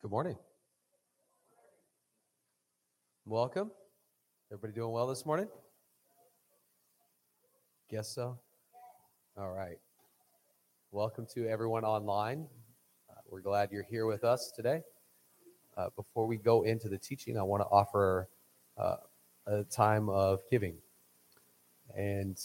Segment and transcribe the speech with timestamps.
[0.00, 0.36] Good morning.
[3.26, 3.72] Welcome.
[4.52, 5.48] Everybody doing well this morning?
[7.90, 8.38] Guess so.
[9.36, 9.78] All right.
[10.92, 12.46] Welcome to everyone online.
[13.10, 14.82] Uh, we're glad you're here with us today.
[15.76, 18.28] Uh, before we go into the teaching, I want to offer
[18.76, 18.98] uh,
[19.48, 20.76] a time of giving.
[21.96, 22.40] And,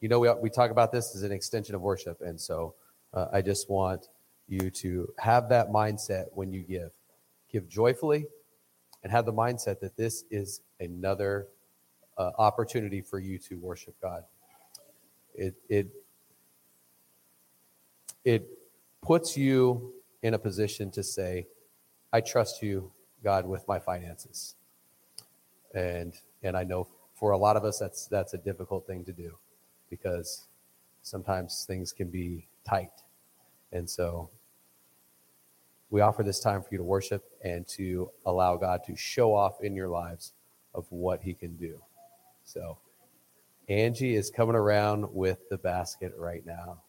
[0.00, 2.22] you know, we, we talk about this as an extension of worship.
[2.22, 2.74] And so
[3.12, 4.08] uh, I just want
[4.48, 6.90] you to have that mindset when you give.
[7.50, 8.26] Give joyfully
[9.02, 11.48] and have the mindset that this is another
[12.16, 14.24] uh, opportunity for you to worship God.
[15.34, 15.88] It, it,
[18.24, 18.48] it
[19.02, 21.46] puts you in a position to say,
[22.12, 22.90] I trust you,
[23.22, 24.56] God, with my finances.
[25.74, 29.12] And, and I know for a lot of us, that's, that's a difficult thing to
[29.12, 29.36] do
[29.90, 30.46] because
[31.02, 32.90] sometimes things can be tight.
[33.72, 34.30] And so
[35.90, 39.62] we offer this time for you to worship and to allow God to show off
[39.62, 40.32] in your lives
[40.74, 41.80] of what he can do.
[42.44, 42.78] So
[43.68, 46.82] Angie is coming around with the basket right now.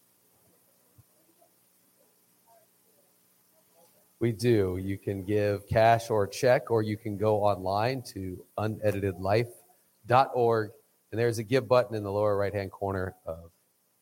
[4.19, 4.77] We do.
[4.81, 10.71] You can give cash or check, or you can go online to uneditedlife.org.
[11.11, 13.51] And there's a give button in the lower right hand corner of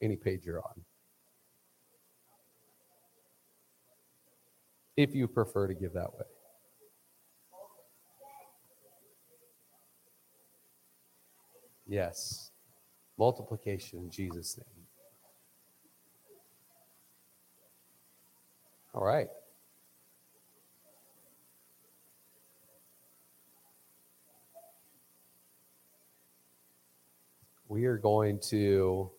[0.01, 0.86] any page you're on.
[4.97, 6.25] If you prefer to give that way.
[11.87, 12.51] Yes.
[13.17, 14.85] Multiplication in Jesus' name.
[18.93, 19.27] All right.
[27.69, 29.11] We are going to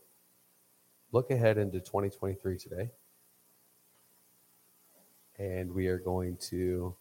[1.12, 2.90] look ahead into 2023 today
[5.38, 6.94] and we are going to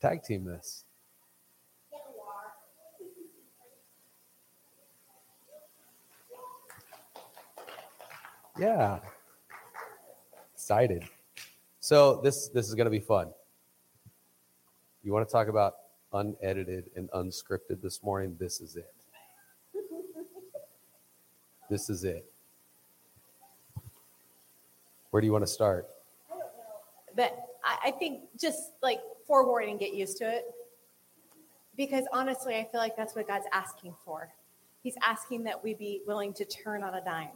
[0.00, 0.84] tag team this.
[8.58, 9.00] Yeah.
[10.54, 11.04] Excited.
[11.80, 13.28] So this this is going to be fun.
[15.02, 15.74] You want to talk about
[16.12, 18.36] unedited and unscripted this morning?
[18.38, 18.94] This is it.
[21.68, 22.30] this is it.
[25.10, 25.88] Where do you want to start?
[27.16, 30.44] But I, I think just like forewarning, and get used to it.
[31.76, 34.28] Because honestly, I feel like that's what God's asking for.
[34.82, 37.30] He's asking that we be willing to turn on a dime,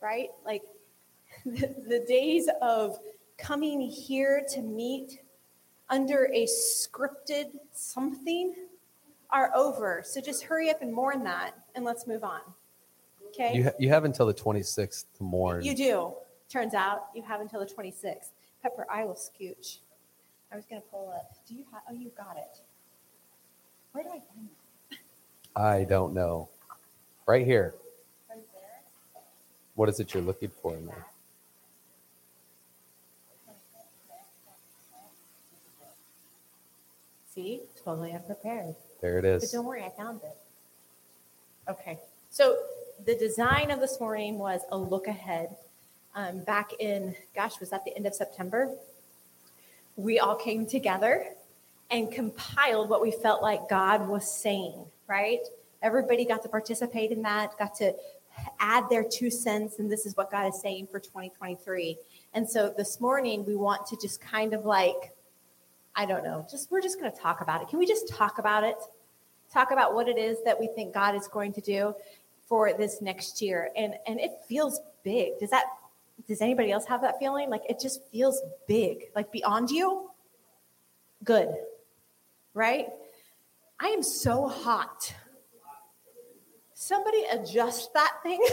[0.00, 0.30] right?
[0.44, 0.62] Like
[1.46, 2.98] the, the days of
[3.36, 5.20] coming here to meet
[5.90, 8.54] under a scripted something
[9.30, 10.02] are over.
[10.04, 12.40] So just hurry up and mourn that and let's move on.
[13.28, 13.54] Okay?
[13.54, 15.64] You, ha- you have until the 26th to mourn.
[15.64, 16.12] You do.
[16.48, 18.30] Turns out you have until the 26th.
[18.62, 19.78] Pepper, I will scooch.
[20.52, 21.34] I was going to pull up.
[21.46, 21.82] Do you have?
[21.90, 22.60] Oh, you got it.
[23.92, 24.48] Where do I find
[24.90, 24.98] it?
[25.54, 26.48] I don't know.
[27.26, 27.74] Right here.
[28.30, 29.22] Right there.
[29.74, 31.06] What is it you're looking for in there?
[37.34, 38.74] See, totally unprepared.
[39.00, 39.44] There it is.
[39.44, 40.36] But don't worry, I found it.
[41.70, 41.98] Okay.
[42.30, 42.56] So
[43.06, 45.54] the design of this morning was a look ahead.
[46.18, 48.74] Um, back in, gosh, was that the end of September?
[49.94, 51.26] We all came together
[51.92, 55.38] and compiled what we felt like God was saying, right?
[55.80, 57.94] Everybody got to participate in that, got to
[58.58, 61.96] add their two cents, and this is what God is saying for 2023.
[62.34, 65.14] And so this morning, we want to just kind of like,
[65.94, 67.68] I don't know, just we're just going to talk about it.
[67.68, 68.78] Can we just talk about it?
[69.52, 71.94] Talk about what it is that we think God is going to do
[72.48, 73.70] for this next year.
[73.76, 75.38] And and it feels big.
[75.38, 75.66] Does that
[76.26, 77.50] does anybody else have that feeling?
[77.50, 80.10] Like it just feels big, like beyond you?
[81.24, 81.48] Good.
[82.54, 82.88] Right?
[83.80, 85.14] I am so hot.
[86.74, 88.44] Somebody adjust that thing.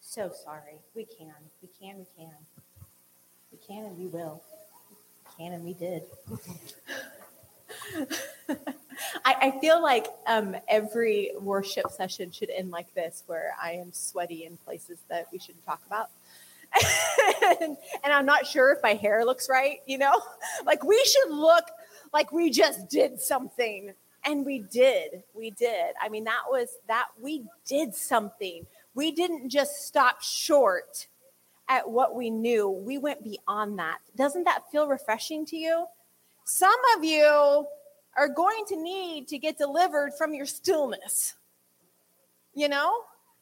[0.00, 0.80] so sorry.
[0.94, 1.34] We can.
[1.62, 1.98] We can.
[1.98, 2.34] We can.
[3.52, 4.42] We can and we will.
[4.90, 4.96] We
[5.36, 6.04] can and we did.
[9.24, 13.92] I, I feel like um, every worship session should end like this, where I am
[13.92, 16.10] sweaty in places that we shouldn't talk about.
[17.60, 20.14] and, and I'm not sure if my hair looks right, you know?
[20.64, 21.64] Like we should look
[22.12, 23.92] like we just did something.
[24.24, 25.22] And we did.
[25.32, 25.94] We did.
[26.02, 28.66] I mean, that was that we did something.
[28.94, 31.06] We didn't just stop short
[31.68, 32.68] at what we knew.
[32.68, 33.98] We went beyond that.
[34.16, 35.86] Doesn't that feel refreshing to you?
[36.44, 37.66] Some of you
[38.16, 41.34] are going to need to get delivered from your stillness.
[42.54, 42.92] You know?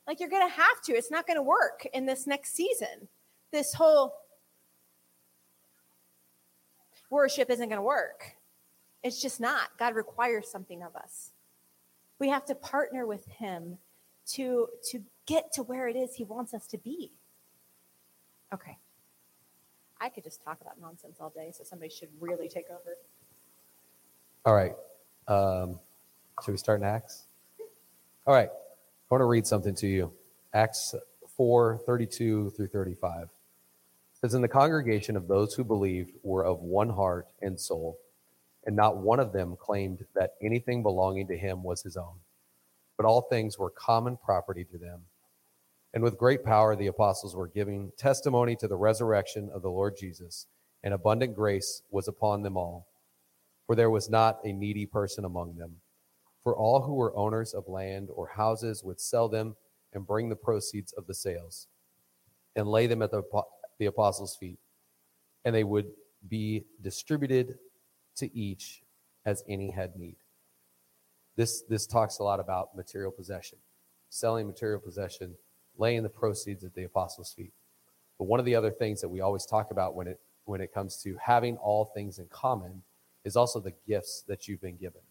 [0.06, 0.92] Like you're going to have to.
[0.92, 3.08] It's not going to work in this next season.
[3.52, 4.14] This whole
[7.10, 8.36] worship isn't going to work.
[9.02, 9.70] It's just not.
[9.78, 11.32] God requires something of us.
[12.18, 13.78] We have to partner with him
[14.32, 17.12] to to get to where it is he wants us to be.
[18.52, 18.78] Okay.
[20.00, 22.96] I could just talk about nonsense all day, so somebody should really take over.
[24.46, 24.74] All right.
[25.26, 25.80] Um,
[26.44, 27.24] should we start in Acts?
[28.28, 28.48] All right.
[28.48, 30.12] I want to read something to you.
[30.54, 30.94] Acts
[31.36, 33.22] 4 32 through 35.
[33.24, 33.28] It
[34.20, 37.98] says, In the congregation of those who believed were of one heart and soul,
[38.64, 42.14] and not one of them claimed that anything belonging to him was his own,
[42.96, 45.00] but all things were common property to them.
[45.92, 49.96] And with great power, the apostles were giving testimony to the resurrection of the Lord
[49.98, 50.46] Jesus,
[50.84, 52.86] and abundant grace was upon them all.
[53.66, 55.76] For there was not a needy person among them.
[56.42, 59.56] For all who were owners of land or houses would sell them
[59.92, 61.66] and bring the proceeds of the sales
[62.54, 63.22] and lay them at the,
[63.78, 64.58] the apostles' feet,
[65.44, 65.86] and they would
[66.28, 67.58] be distributed
[68.16, 68.82] to each
[69.24, 70.16] as any had need.
[71.36, 73.58] This, this talks a lot about material possession,
[74.08, 75.34] selling material possession
[75.78, 77.52] laying the proceeds at the apostles' feet.
[78.18, 80.72] But one of the other things that we always talk about when it when it
[80.72, 82.82] comes to having all things in common
[83.26, 85.02] is also the gifts that you've been given.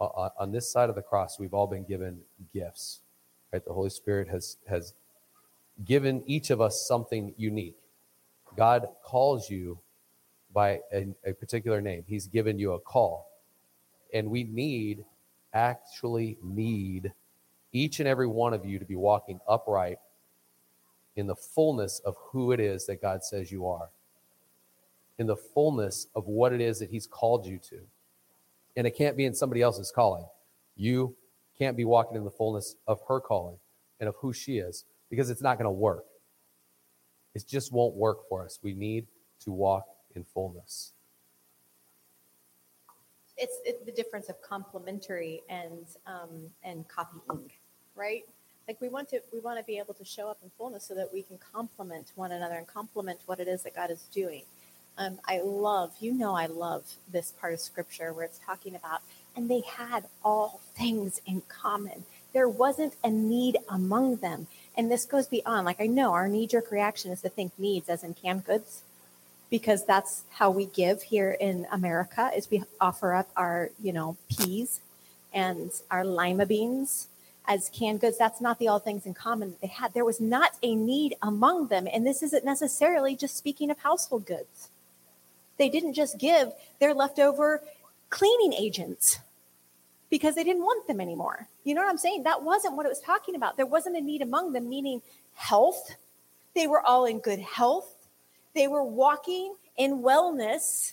[0.00, 2.18] Uh, on this side of the cross, we've all been given
[2.52, 3.00] gifts.
[3.52, 3.64] Right?
[3.64, 4.94] The Holy Spirit has has
[5.84, 7.76] given each of us something unique.
[8.56, 9.78] God calls you
[10.52, 12.04] by a, a particular name.
[12.06, 13.28] He's given you a call.
[14.12, 15.04] And we need,
[15.54, 17.12] actually need
[17.72, 19.98] each and every one of you to be walking upright
[21.16, 23.88] in the fullness of who it is that God says you are,
[25.22, 27.78] in the fullness of what it is that He's called you to.
[28.76, 30.26] And it can't be in somebody else's calling.
[30.76, 31.16] You
[31.58, 33.56] can't be walking in the fullness of her calling
[34.00, 36.04] and of who she is because it's not going to work.
[37.34, 38.58] It just won't work for us.
[38.62, 39.06] We need
[39.40, 40.92] to walk in fullness
[43.42, 47.50] it's, it's the difference of complementary and um, and copying,
[47.96, 48.22] right?
[48.68, 50.94] Like we want to we want to be able to show up in fullness so
[50.94, 54.44] that we can complement one another and complement what it is that God is doing.
[54.98, 59.00] Um, I love, you know, I love this part of scripture where it's talking about,
[59.34, 62.04] and they had all things in common.
[62.32, 64.46] There wasn't a need among them.
[64.76, 67.88] And this goes beyond, like, I know our knee jerk reaction is to think needs
[67.88, 68.82] as in canned goods
[69.50, 74.16] because that's how we give here in America is we offer up our, you know,
[74.30, 74.80] peas
[75.34, 77.08] and our lima beans
[77.46, 78.16] as canned goods.
[78.16, 79.92] That's not the all things in common that they had.
[79.92, 81.86] There was not a need among them.
[81.92, 84.70] And this isn't necessarily just speaking of household goods.
[85.58, 87.62] They didn't just give their leftover
[88.10, 89.18] cleaning agents
[90.10, 91.48] because they didn't want them anymore.
[91.64, 92.24] You know what I'm saying?
[92.24, 93.56] That wasn't what it was talking about.
[93.56, 95.00] There wasn't a need among them, meaning
[95.34, 95.96] health.
[96.54, 97.94] They were all in good health
[98.54, 100.92] they were walking in wellness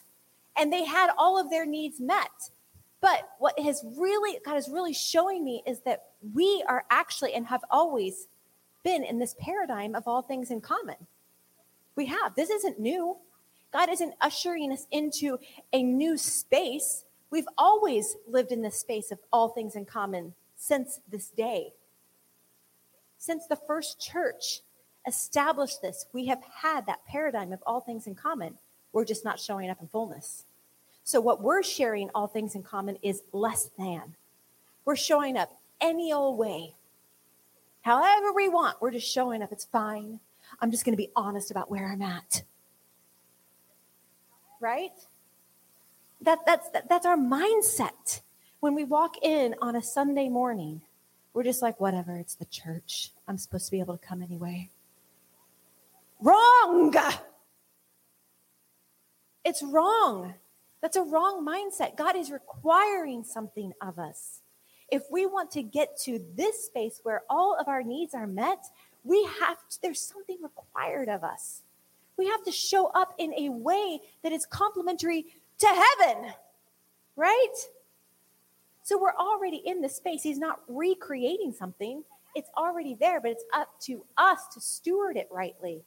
[0.57, 2.49] and they had all of their needs met.
[3.01, 7.45] But what has really, God is really showing me is that we are actually and
[7.47, 8.27] have always
[8.83, 10.95] been in this paradigm of all things in common.
[11.95, 12.35] We have.
[12.35, 13.17] This isn't new.
[13.71, 15.37] God isn't ushering us into
[15.73, 17.05] a new space.
[17.29, 21.73] We've always lived in this space of all things in common since this day.
[23.17, 24.61] Since the first church,
[25.07, 26.05] established this.
[26.13, 28.57] We have had that paradigm of all things in common.
[28.93, 30.45] We're just not showing up in fullness.
[31.03, 34.15] So, what we're sharing, all things in common, is less than.
[34.85, 36.75] We're showing up any old way,
[37.81, 38.81] however we want.
[38.81, 39.51] We're just showing up.
[39.51, 40.19] It's fine.
[40.61, 42.43] I'm just going to be honest about where I'm at.
[44.59, 44.91] Right?
[46.21, 48.21] That, that's, that, that's our mindset.
[48.59, 50.81] When we walk in on a Sunday morning,
[51.33, 53.11] we're just like, whatever, it's the church.
[53.27, 54.69] I'm supposed to be able to come anyway.
[56.19, 56.93] Wrong.
[59.45, 60.33] It's wrong.
[60.81, 61.95] That's a wrong mindset.
[61.95, 64.41] God is requiring something of us.
[64.91, 68.65] If we want to get to this space where all of our needs are met,
[69.03, 71.61] we have to, there's something required of us.
[72.19, 75.25] We have to show up in a way that is complementary
[75.59, 76.33] to heaven,
[77.15, 77.55] right?
[78.83, 80.21] So we're already in the space.
[80.21, 82.03] He's not recreating something,
[82.35, 85.81] it's already there, but it's up to us to steward it rightly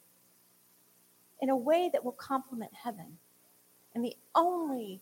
[1.39, 3.19] in a way that will complement heaven.
[3.93, 5.01] And the only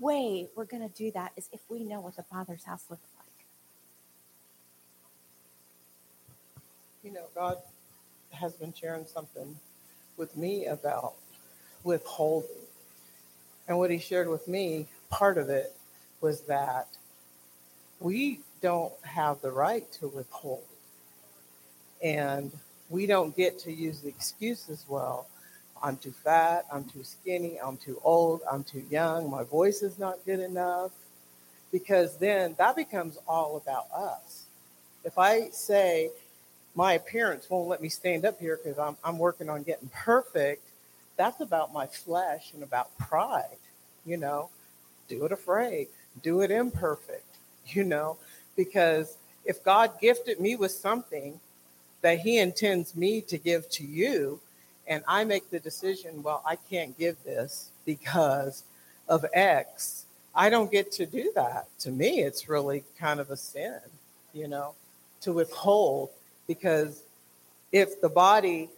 [0.00, 3.08] way we're going to do that is if we know what the Father's house looks
[3.18, 3.44] like.
[7.04, 7.58] You know, God
[8.30, 9.54] has been sharing something
[10.16, 11.14] with me about
[11.84, 12.48] withholding.
[13.68, 15.74] And what he shared with me, part of it
[16.20, 16.88] was that
[18.00, 20.64] we don't have the right to withhold.
[22.02, 22.52] And
[22.90, 25.26] we don't get to use the excuses well.
[25.82, 29.98] I'm too fat, I'm too skinny, I'm too old, I'm too young, my voice is
[29.98, 30.92] not good enough.
[31.72, 34.44] Because then that becomes all about us.
[35.04, 36.10] If I say
[36.74, 40.62] my appearance won't let me stand up here because I'm, I'm working on getting perfect,
[41.16, 43.58] that's about my flesh and about pride,
[44.06, 44.48] you know.
[45.08, 45.88] Do it afraid,
[46.22, 47.36] do it imperfect,
[47.66, 48.16] you know,
[48.56, 51.40] because if God gifted me with something
[52.00, 54.40] that He intends me to give to you,
[54.86, 58.64] and I make the decision, well, I can't give this because
[59.08, 61.66] of X, I don't get to do that.
[61.80, 63.80] To me, it's really kind of a sin,
[64.32, 64.74] you know,
[65.20, 66.10] to withhold
[66.46, 67.02] because
[67.70, 68.68] if the body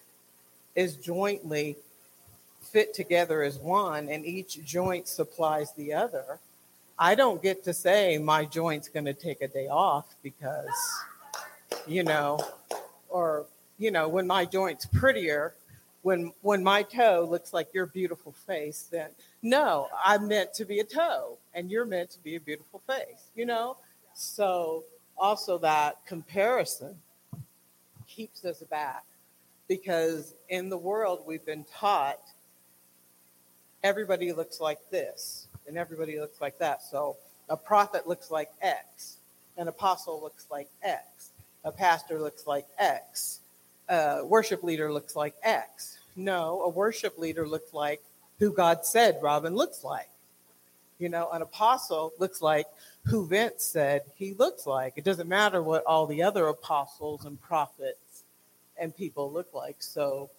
[0.75, 1.77] is jointly
[2.61, 6.39] fit together as one and each joint supplies the other,
[6.99, 10.69] I don't get to say my joint's going to take a day off because,
[11.87, 12.39] you know,
[13.09, 13.47] or,
[13.79, 15.55] you know, when my joint's prettier,
[16.03, 19.11] when when my toe looks like your beautiful face, then
[19.43, 23.31] no, I'm meant to be a toe and you're meant to be a beautiful face,
[23.35, 23.77] you know?
[24.15, 24.85] So
[25.17, 26.97] also that comparison
[28.15, 29.05] keeps us back
[29.69, 32.21] because in the world we've been taught
[33.83, 36.83] everybody looks like this and everybody looks like that.
[36.83, 37.17] So
[37.49, 39.19] a prophet looks like X,
[39.57, 41.31] an apostle looks like X,
[41.65, 43.41] a pastor looks like X,
[43.89, 45.99] a worship leader looks like X.
[46.17, 48.01] No, a worship leader looks like
[48.39, 50.09] who God said Robin looks like.
[50.99, 52.67] You know, an apostle looks like
[53.05, 54.95] who Vince said he looks like.
[54.97, 57.99] It doesn't matter what all the other apostles and prophets
[58.77, 59.77] and people look like.
[59.81, 60.31] So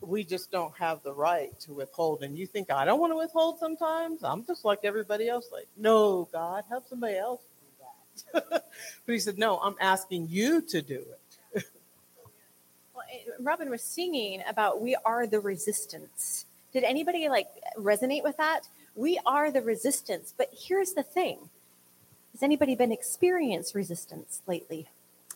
[0.00, 2.22] we just don't have the right to withhold.
[2.22, 4.22] And you think I don't want to withhold sometimes?
[4.24, 5.48] I'm just like everybody else.
[5.52, 8.64] Like, no, God, help somebody else do that.
[9.06, 11.04] but he said, no, I'm asking you to do
[11.54, 11.64] it.
[12.94, 13.04] well,
[13.40, 16.46] Robin was singing about we are the resistance.
[16.72, 17.48] Did anybody like
[17.78, 18.62] resonate with that?
[18.94, 20.34] We are the resistance.
[20.36, 21.50] But here's the thing.
[22.32, 24.88] Has anybody been experienced resistance lately?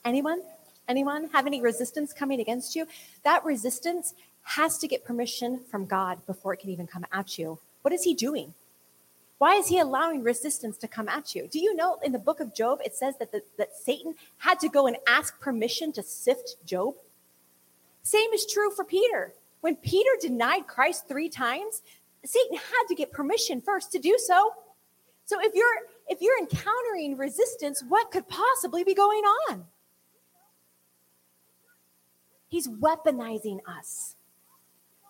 [0.05, 0.43] Anyone?
[0.88, 2.87] Anyone have any resistance coming against you?
[3.25, 7.59] That resistance has to get permission from God before it can even come at you.
[7.83, 8.55] What is he doing?
[9.38, 11.49] Why is he allowing resistance to come at you?
[11.49, 14.61] Do you know in the book of Job, it says that, the, that Satan had
[14.61, 16.95] to go and ask permission to sift Job?
[18.02, 19.35] Same is true for Peter.
[19.61, 21.83] When Peter denied Christ three times,
[22.25, 24.52] Satan had to get permission first to do so.
[25.26, 25.78] So if you're
[26.09, 29.64] if you're encountering resistance, what could possibly be going on?
[32.49, 34.17] He's weaponizing us.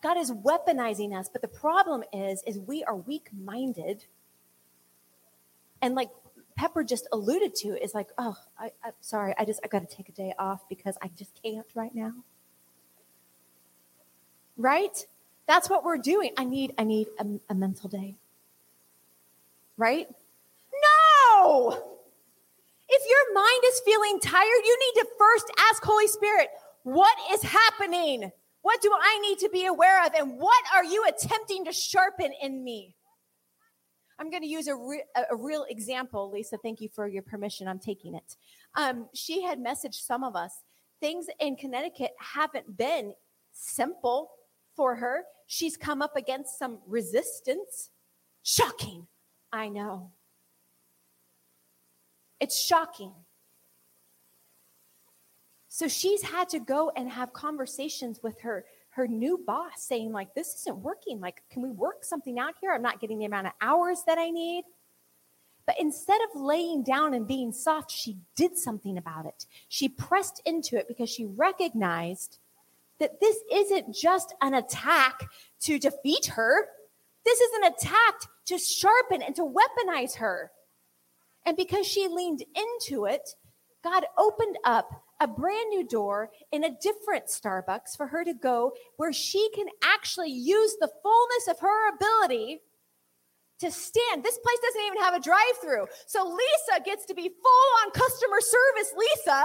[0.02, 4.05] God is weaponizing us, but the problem is is we are weak-minded.
[5.83, 6.11] And like
[6.57, 9.97] Pepper just alluded to is like, oh, I, am sorry, I just I got to
[9.97, 12.12] take a day off because I just can't right now.
[14.57, 15.07] Right?
[15.47, 16.31] That's what we're doing.
[16.37, 18.16] I need I need a, a mental day.
[19.76, 20.09] Right?
[21.37, 21.83] No.
[22.88, 26.49] If your mind is feeling tired, you need to first ask Holy Spirit,
[26.87, 28.31] what is happening?
[28.62, 30.14] What do I need to be aware of?
[30.14, 32.95] And what are you attempting to sharpen in me?
[34.21, 36.31] I'm going to use a, re- a real example.
[36.31, 37.66] Lisa, thank you for your permission.
[37.66, 38.37] I'm taking it.
[38.76, 40.62] Um, she had messaged some of us.
[41.00, 43.14] Things in Connecticut haven't been
[43.50, 44.31] simple
[44.76, 45.25] for her.
[45.49, 47.90] She's come up against some resistance.
[48.45, 49.09] Shocking.
[49.52, 50.12] I know.
[52.38, 53.12] It's shocking.
[55.76, 60.35] So she's had to go and have conversations with her her new boss saying like
[60.35, 61.21] this isn't working.
[61.21, 62.73] Like can we work something out here?
[62.73, 64.64] I'm not getting the amount of hours that i need.
[65.66, 69.45] But instead of laying down and being soft she did something about it.
[69.68, 72.38] She pressed into it because she recognized
[72.99, 75.28] that this isn't just an attack
[75.64, 76.68] to defeat her.
[77.26, 78.14] This is an attack
[78.47, 80.52] to sharpen and to weaponize her.
[81.45, 83.28] And because she leaned into it
[83.85, 88.73] god opened up a brand new door in a different Starbucks for her to go
[88.96, 92.61] where she can actually use the fullness of her ability
[93.61, 94.23] to stand.
[94.23, 95.87] This place doesn't even have a drive through.
[96.06, 99.44] So Lisa gets to be full on customer service, Lisa.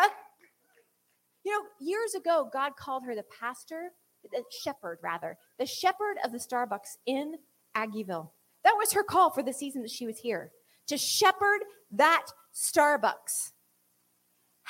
[1.44, 3.92] You know, years ago, God called her the pastor,
[4.32, 7.36] the shepherd, rather, the shepherd of the Starbucks in
[7.76, 8.30] Aggieville.
[8.64, 10.52] That was her call for the season that she was here
[10.88, 11.62] to shepherd
[11.92, 13.54] that Starbucks.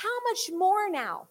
[0.01, 1.27] How much more now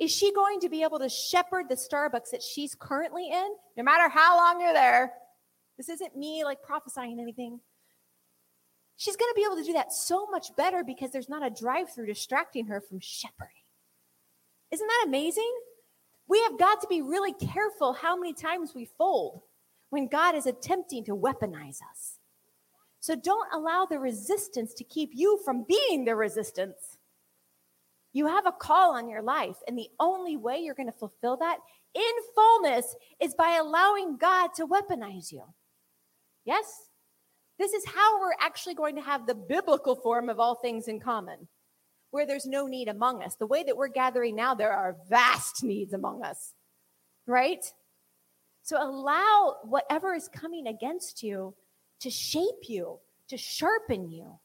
[0.00, 3.82] is she going to be able to shepherd the Starbucks that she's currently in, no
[3.82, 5.12] matter how long you're there?
[5.76, 7.60] This isn't me like prophesying anything.
[8.96, 11.50] She's going to be able to do that so much better because there's not a
[11.50, 13.52] drive through distracting her from shepherding.
[14.70, 15.52] Isn't that amazing?
[16.28, 19.42] We have got to be really careful how many times we fold
[19.90, 22.18] when God is attempting to weaponize us.
[23.00, 26.95] So don't allow the resistance to keep you from being the resistance.
[28.16, 31.36] You have a call on your life, and the only way you're going to fulfill
[31.36, 31.58] that
[31.94, 32.02] in
[32.34, 35.42] fullness is by allowing God to weaponize you.
[36.46, 36.64] Yes?
[37.58, 40.98] This is how we're actually going to have the biblical form of all things in
[40.98, 41.46] common
[42.10, 43.34] where there's no need among us.
[43.34, 46.54] The way that we're gathering now, there are vast needs among us,
[47.26, 47.70] right?
[48.62, 51.54] So allow whatever is coming against you
[52.00, 54.38] to shape you, to sharpen you.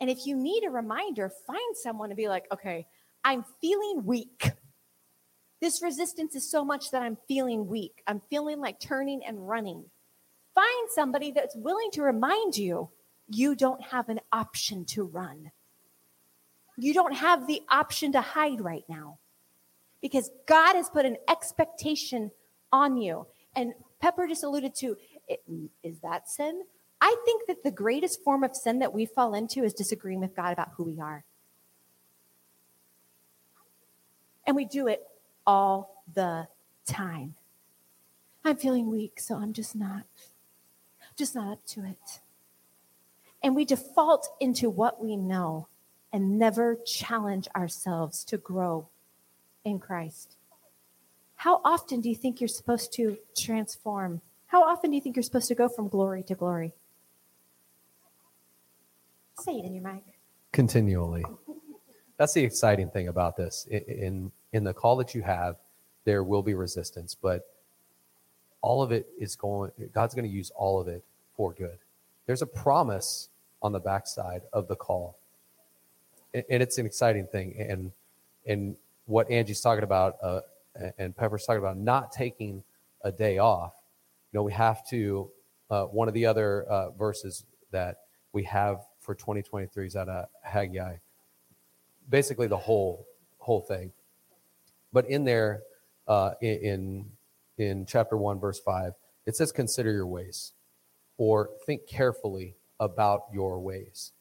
[0.00, 2.86] And if you need a reminder, find someone to be like, okay,
[3.24, 4.52] I'm feeling weak.
[5.60, 8.02] This resistance is so much that I'm feeling weak.
[8.06, 9.84] I'm feeling like turning and running.
[10.54, 12.88] Find somebody that's willing to remind you
[13.28, 15.50] you don't have an option to run
[16.82, 19.18] you don't have the option to hide right now
[20.00, 22.30] because God has put an expectation
[22.72, 23.26] on you.
[23.54, 24.96] And Pepper just alluded to
[25.28, 25.42] it,
[25.82, 26.62] is that sin?
[27.00, 30.36] I think that the greatest form of sin that we fall into is disagreeing with
[30.36, 31.24] God about who we are.
[34.46, 35.06] And we do it
[35.46, 36.48] all the
[36.86, 37.34] time.
[38.44, 40.04] I'm feeling weak, so I'm just not
[41.20, 42.20] just not up to it.
[43.42, 45.68] And we default into what we know
[46.12, 48.88] and never challenge ourselves to grow
[49.64, 50.36] in Christ.
[51.36, 54.20] How often do you think you're supposed to transform?
[54.46, 56.72] How often do you think you're supposed to go from glory to glory?
[59.40, 60.02] Say it in your mic.
[60.52, 61.24] Continually.
[62.16, 63.66] That's the exciting thing about this.
[63.70, 65.56] In in the call that you have,
[66.04, 67.46] there will be resistance, but
[68.62, 71.04] all of it is going God's going to use all of it
[71.36, 71.78] for good.
[72.26, 73.28] There's a promise
[73.62, 75.16] on the backside of the call
[76.34, 77.54] and it's an exciting thing.
[77.58, 77.92] And
[78.46, 80.40] and what Angie's talking about, uh,
[80.98, 82.62] and Pepper's talking about, not taking
[83.02, 83.74] a day off.
[84.32, 85.30] You know, we have to.
[85.70, 88.00] Uh, one of the other uh, verses that
[88.32, 90.94] we have for 2023 is out of Haggai.
[92.08, 93.90] Basically, the whole whole thing.
[94.92, 95.62] But in there,
[96.06, 97.10] uh, in
[97.58, 98.92] in chapter one, verse five,
[99.26, 100.52] it says, "Consider your ways,
[101.18, 104.12] or think carefully about your ways."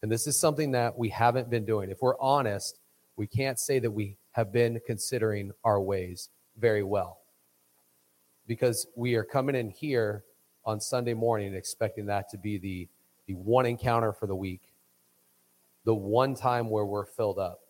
[0.00, 1.90] And this is something that we haven't been doing.
[1.90, 2.78] If we're honest,
[3.16, 7.18] we can't say that we have been considering our ways very well
[8.46, 10.22] because we are coming in here
[10.64, 12.88] on Sunday morning expecting that to be the,
[13.30, 14.62] the one encounter for the week,
[15.84, 17.60] the one time where we're filled up,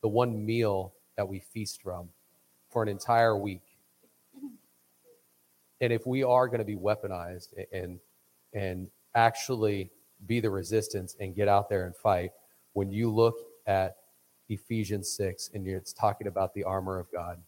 [0.00, 2.08] the one meal that we feast from
[2.70, 3.62] for an entire week.
[5.82, 7.98] And if we are going to be weaponized and
[8.52, 9.90] and actually
[10.26, 12.32] be the resistance and get out there and fight.
[12.72, 13.96] When you look at
[14.48, 17.38] Ephesians 6 and it's talking about the armor of God,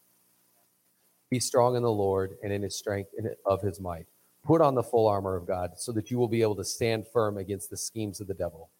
[1.31, 4.07] be strong in the Lord and in his strength and of his might.
[4.45, 7.07] Put on the full armor of God so that you will be able to stand
[7.07, 8.71] firm against the schemes of the devil.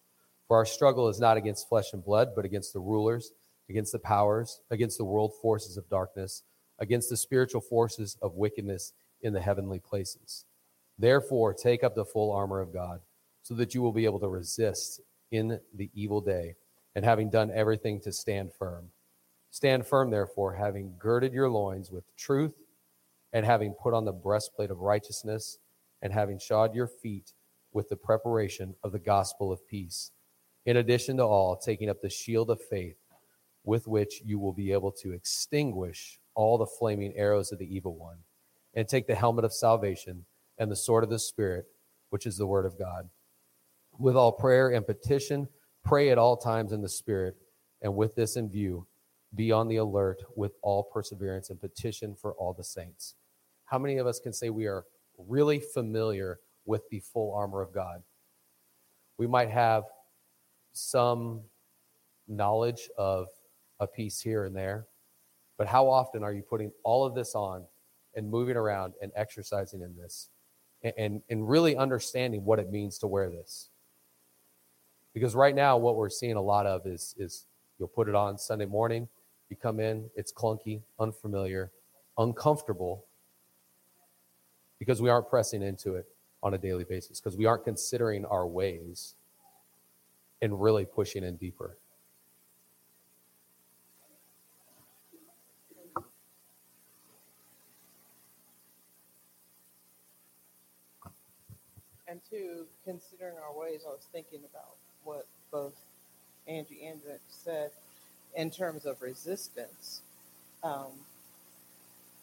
[0.47, 3.31] For our struggle is not against flesh and blood, but against the rulers,
[3.69, 6.43] against the powers, against the world forces of darkness,
[6.79, 10.45] against the spiritual forces of wickedness in the heavenly places.
[10.99, 12.99] Therefore, take up the full armor of God
[13.41, 14.99] so that you will be able to resist
[15.31, 16.55] in the evil day,
[16.95, 18.89] and having done everything to stand firm.
[19.49, 22.53] Stand firm, therefore, having girded your loins with truth,
[23.33, 25.57] and having put on the breastplate of righteousness,
[26.01, 27.33] and having shod your feet
[27.73, 30.11] with the preparation of the gospel of peace.
[30.65, 32.97] In addition to all, taking up the shield of faith,
[33.63, 37.97] with which you will be able to extinguish all the flaming arrows of the evil
[37.97, 38.19] one,
[38.73, 40.25] and take the helmet of salvation
[40.57, 41.65] and the sword of the Spirit,
[42.09, 43.09] which is the word of God
[43.99, 45.47] with all prayer and petition,
[45.83, 47.35] pray at all times in the Spirit,
[47.81, 48.87] and with this in view,
[49.35, 53.15] be on the alert with all perseverance and petition for all the saints.
[53.73, 54.85] How many of us can say we are
[55.17, 58.03] really familiar with the full armor of God?
[59.17, 59.85] We might have
[60.73, 61.41] some
[62.27, 63.29] knowledge of
[63.79, 64.85] a piece here and there,
[65.57, 67.65] but how often are you putting all of this on
[68.13, 70.29] and moving around and exercising in this
[70.83, 73.69] and, and, and really understanding what it means to wear this?
[75.15, 77.47] Because right now, what we're seeing a lot of is, is
[77.79, 79.07] you'll put it on Sunday morning,
[79.49, 81.71] you come in, it's clunky, unfamiliar,
[82.19, 83.07] uncomfortable,
[84.85, 86.07] because we aren't pressing into it
[86.43, 89.15] on a daily basis, because we aren't considering our ways
[90.41, 91.77] and really pushing in deeper.
[102.07, 105.75] And two, considering our ways, I was thinking about what both
[106.47, 107.71] Angie and said
[108.35, 110.01] in terms of resistance.
[110.63, 110.91] um,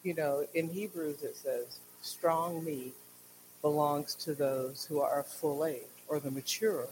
[0.03, 2.93] you know, in Hebrews it says, strong meat
[3.61, 6.87] belongs to those who are full age or the mature,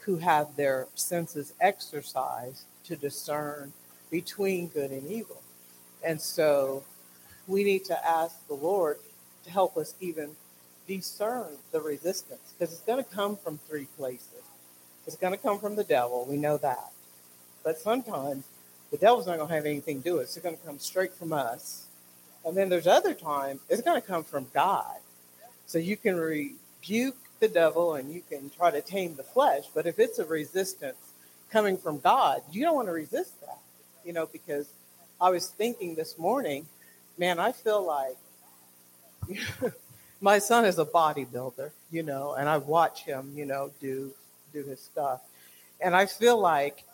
[0.00, 3.72] who have their senses exercised to discern
[4.10, 5.40] between good and evil.
[6.04, 6.84] And so
[7.46, 8.98] we need to ask the Lord
[9.44, 10.30] to help us even
[10.86, 14.42] discern the resistance because it's going to come from three places.
[15.06, 16.26] It's going to come from the devil.
[16.28, 16.90] We know that.
[17.62, 18.44] But sometimes
[18.90, 20.24] the devil's not going to have anything to do with it.
[20.24, 21.86] It's going to come straight from us.
[22.44, 24.96] And then there's other times it's going to come from God.
[25.66, 29.64] So you can rebuke the devil and you can try to tame the flesh.
[29.74, 30.96] But if it's a resistance
[31.50, 33.58] coming from God, you don't want to resist that,
[34.04, 34.68] you know, because
[35.20, 36.66] I was thinking this morning,
[37.18, 38.16] man, I feel like
[40.20, 44.12] my son is a bodybuilder, you know, and I watch him, you know, do
[44.52, 45.20] do his stuff.
[45.80, 46.84] And I feel like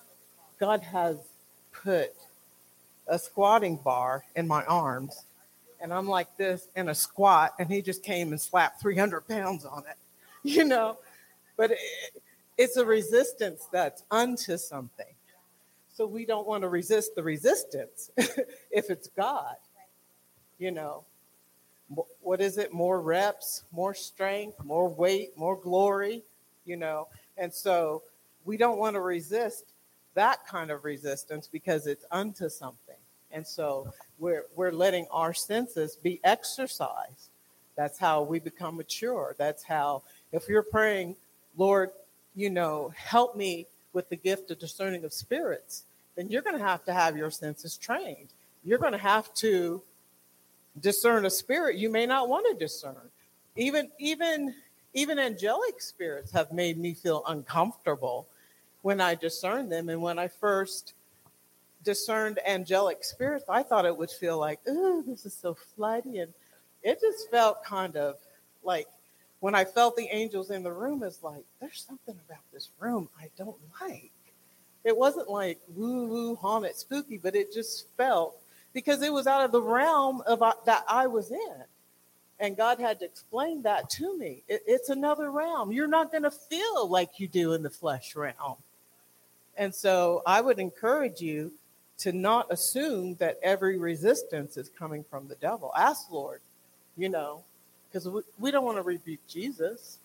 [0.58, 1.16] God has
[1.72, 2.12] put
[3.06, 5.22] a squatting bar in my arms
[5.80, 9.64] and I'm like this in a squat, and he just came and slapped 300 pounds
[9.64, 9.96] on it,
[10.42, 10.98] you know.
[11.56, 11.78] But it,
[12.58, 15.06] it's a resistance that's unto something.
[15.94, 19.56] So we don't want to resist the resistance if it's God,
[20.58, 21.04] you know.
[22.20, 22.72] What is it?
[22.72, 26.22] More reps, more strength, more weight, more glory,
[26.64, 27.08] you know.
[27.38, 28.02] And so
[28.44, 29.72] we don't want to resist
[30.14, 32.85] that kind of resistance because it's unto something.
[33.36, 37.28] And so we're, we're letting our senses be exercised.
[37.76, 39.34] That's how we become mature.
[39.36, 41.16] That's how, if you're praying,
[41.54, 41.90] Lord,
[42.34, 45.84] you know, help me with the gift of discerning of spirits,
[46.16, 48.28] then you're going to have to have your senses trained.
[48.64, 49.82] You're going to have to
[50.80, 53.10] discern a spirit you may not want to discern.
[53.54, 54.54] Even, even,
[54.94, 58.28] even angelic spirits have made me feel uncomfortable
[58.80, 59.90] when I discern them.
[59.90, 60.94] And when I first
[61.86, 66.18] discerned angelic spirits, I thought it would feel like, ooh, this is so flighty.
[66.18, 66.34] And
[66.82, 68.16] it just felt kind of
[68.62, 68.88] like
[69.40, 73.08] when I felt the angels in the room, it's like, there's something about this room
[73.18, 74.10] I don't like.
[74.84, 78.36] It wasn't like woo woo, haunted, spooky, but it just felt
[78.74, 81.64] because it was out of the realm of uh, that I was in.
[82.38, 84.42] And God had to explain that to me.
[84.48, 85.72] It, it's another realm.
[85.72, 88.56] You're not going to feel like you do in the flesh realm.
[89.56, 91.52] And so I would encourage you
[91.98, 95.72] to not assume that every resistance is coming from the devil.
[95.76, 96.40] Ask Lord,
[96.96, 97.42] you know,
[97.88, 99.98] because we, we don't want to rebuke Jesus.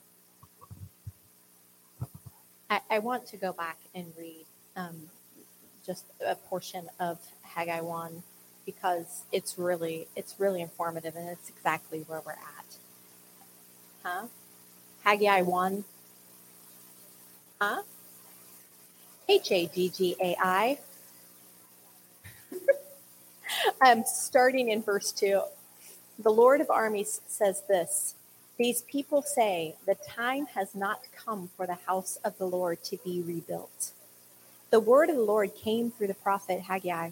[2.69, 4.45] I, I want to go back and read
[4.77, 4.95] um,
[5.85, 8.23] just a portion of Haggai 1
[8.65, 12.77] because it's really it's really informative and it's exactly where we're at.
[14.03, 14.27] Huh?
[15.03, 15.83] Haggai 1.
[17.59, 17.81] Huh?
[19.27, 20.79] H A D G A I
[23.85, 25.41] um, starting in verse 2.
[26.19, 28.15] The Lord of armies says this
[28.57, 32.97] These people say, The time has not come for the house of the Lord to
[33.03, 33.91] be rebuilt.
[34.69, 37.11] The word of the Lord came through the prophet Haggai.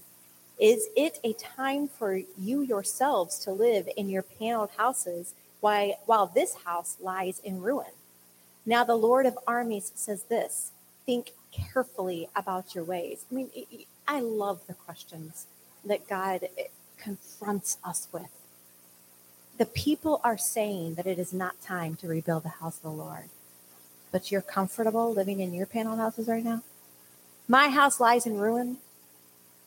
[0.60, 6.28] Is it a time for you yourselves to live in your paneled houses while, while
[6.28, 7.92] this house lies in ruin?
[8.66, 10.72] Now, the Lord of armies says this
[11.06, 13.26] Think carefully about your ways.
[13.32, 13.50] I mean,
[14.08, 15.48] I love the questions
[15.86, 16.64] that God eh,
[16.98, 18.30] confronts us with.
[19.58, 22.90] The people are saying that it is not time to rebuild the house of the
[22.90, 23.26] Lord,
[24.12, 26.62] but you're comfortable living in your panel houses right now.
[27.48, 28.78] My house lies in ruin,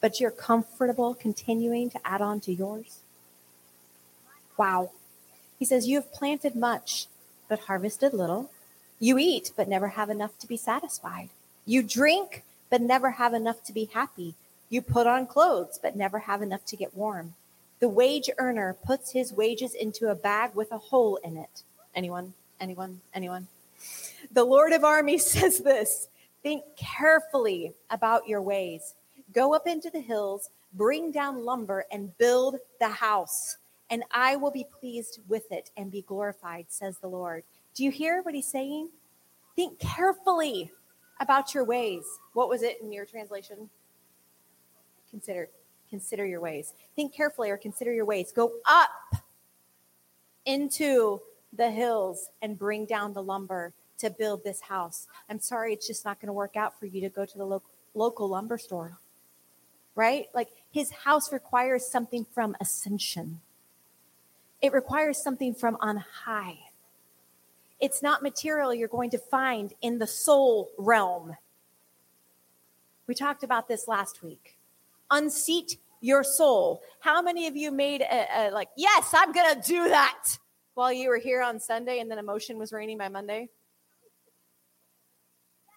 [0.01, 3.01] but you're comfortable continuing to add on to yours.
[4.57, 4.93] Wow.
[5.59, 7.07] He says, You have planted much,
[7.49, 8.51] but harvested little.
[8.99, 11.29] You eat, but never have enough to be satisfied.
[11.67, 14.35] You drink, but never have enough to be happy.
[14.73, 17.35] You put on clothes, but never have enough to get warm.
[17.81, 21.65] The wage earner puts his wages into a bag with a hole in it.
[21.95, 22.33] Anyone?
[22.59, 22.99] Anyone?
[23.13, 23.49] Anyone?
[24.33, 26.09] The Lord of armies says this
[26.43, 28.95] Think carefully about your ways.
[29.35, 33.59] Go up into the hills, bring down lumber, and build the house,
[33.91, 37.45] and I will be pleased with it and be glorified, says the Lord.
[37.75, 38.89] Do you hear what he's saying?
[39.55, 40.73] Think carefully
[41.21, 42.05] about your ways.
[42.33, 43.69] What was it in your translation?
[45.13, 45.49] Consider
[45.93, 46.73] consider your ways.
[46.97, 48.33] Think carefully or consider your ways.
[48.33, 48.91] Go up
[50.47, 51.21] into
[51.53, 55.07] the hills and bring down the lumber to build this house.
[55.29, 57.45] I'm sorry, it's just not going to work out for you to go to the
[57.45, 57.63] lo-
[57.95, 58.99] local lumber store.
[59.95, 60.29] Right?
[60.35, 63.41] Like his house requires something from ascension,
[64.63, 66.59] it requires something from on high.
[67.81, 71.37] It's not material you're going to find in the soul realm.
[73.09, 74.57] We talked about this last week
[75.13, 76.83] unseat your soul.
[76.99, 80.37] How many of you made a, a like, yes, I'm going to do that
[80.75, 83.49] while you were here on Sunday and then emotion was reigning by Monday?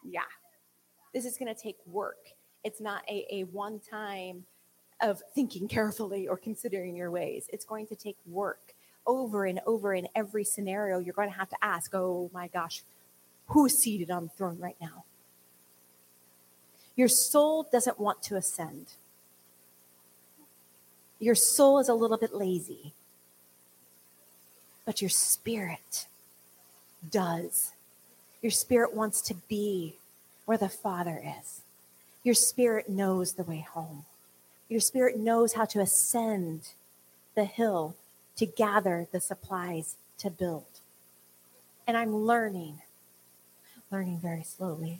[0.04, 0.21] Yeah.
[1.13, 2.17] This is going to take work.
[2.63, 4.45] It's not a, a one time
[5.02, 7.48] of thinking carefully or considering your ways.
[7.54, 8.74] It's going to take work
[9.06, 11.00] over and over in every scenario.
[11.00, 12.82] You're going to have to ask, oh my gosh,
[13.48, 15.06] who's seated on the throne right now?
[16.95, 18.93] Your soul doesn't want to ascend.
[21.19, 22.93] Your soul is a little bit lazy,
[24.86, 26.08] but your spirit
[27.10, 27.71] does.
[28.41, 29.95] Your spirit wants to be
[30.45, 31.62] where the Father is.
[32.23, 34.06] Your spirit knows the way home.
[34.67, 36.69] Your spirit knows how to ascend
[37.36, 37.95] the hill
[38.38, 40.65] to gather the supplies to build.
[41.88, 42.82] And I'm learning,
[43.91, 44.99] learning very slowly,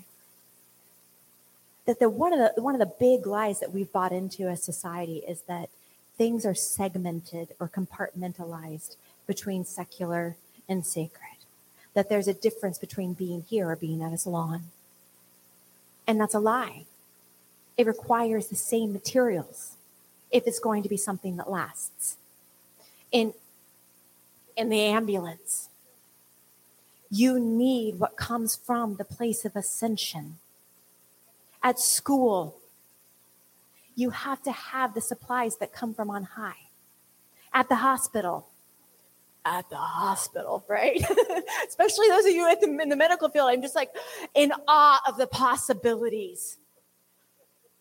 [1.86, 4.62] that the one of the one of the big lies that we've bought into as
[4.64, 5.70] society is that
[6.18, 8.96] things are segmented or compartmentalized
[9.28, 10.36] between secular
[10.68, 11.22] and sacred.
[11.94, 14.64] That there's a difference between being here or being at a salon.
[16.08, 16.86] And that's a lie.
[17.78, 19.76] It requires the same materials
[20.32, 22.18] if it's going to be something that lasts.
[23.12, 23.34] In,
[24.58, 25.70] in the ambulance,
[27.10, 30.38] you need what comes from the place of ascension.
[31.64, 32.58] At school,
[33.96, 36.70] you have to have the supplies that come from on high.
[37.54, 38.50] At the hospital,
[39.46, 41.02] at the hospital, right?
[41.68, 43.92] Especially those of you the, in the medical field, I'm just like
[44.34, 46.58] in awe of the possibilities,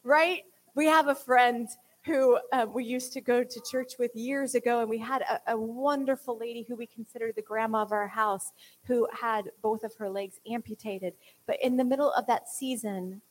[0.05, 0.43] right?
[0.75, 1.69] We have a friend
[2.05, 5.53] who uh, we used to go to church with years ago, and we had a,
[5.53, 8.53] a wonderful lady who we considered the grandma of our house
[8.85, 11.15] who had both of her legs amputated.
[11.47, 13.23] But in the middle of that season,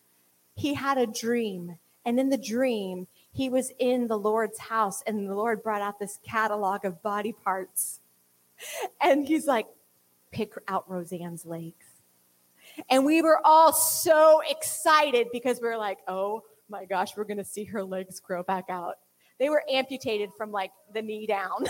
[0.55, 5.27] he had a dream and in the dream, he was in the Lord's house, and
[5.27, 7.99] the Lord brought out this catalog of body parts.
[9.01, 9.67] And he's like,
[10.31, 11.85] pick out Roseanne's legs.
[12.89, 17.37] And we were all so excited because we are like, oh my gosh, we're going
[17.37, 18.95] to see her legs grow back out.
[19.39, 21.65] They were amputated from like the knee down.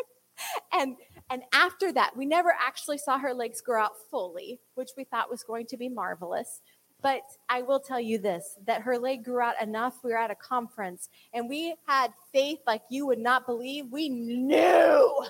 [0.72, 0.96] and
[1.30, 5.30] and after that, we never actually saw her legs grow out fully, which we thought
[5.30, 6.60] was going to be marvelous.
[7.02, 9.98] But I will tell you this that her leg grew out enough.
[10.04, 13.86] We were at a conference and we had faith like you would not believe.
[13.90, 15.24] We knew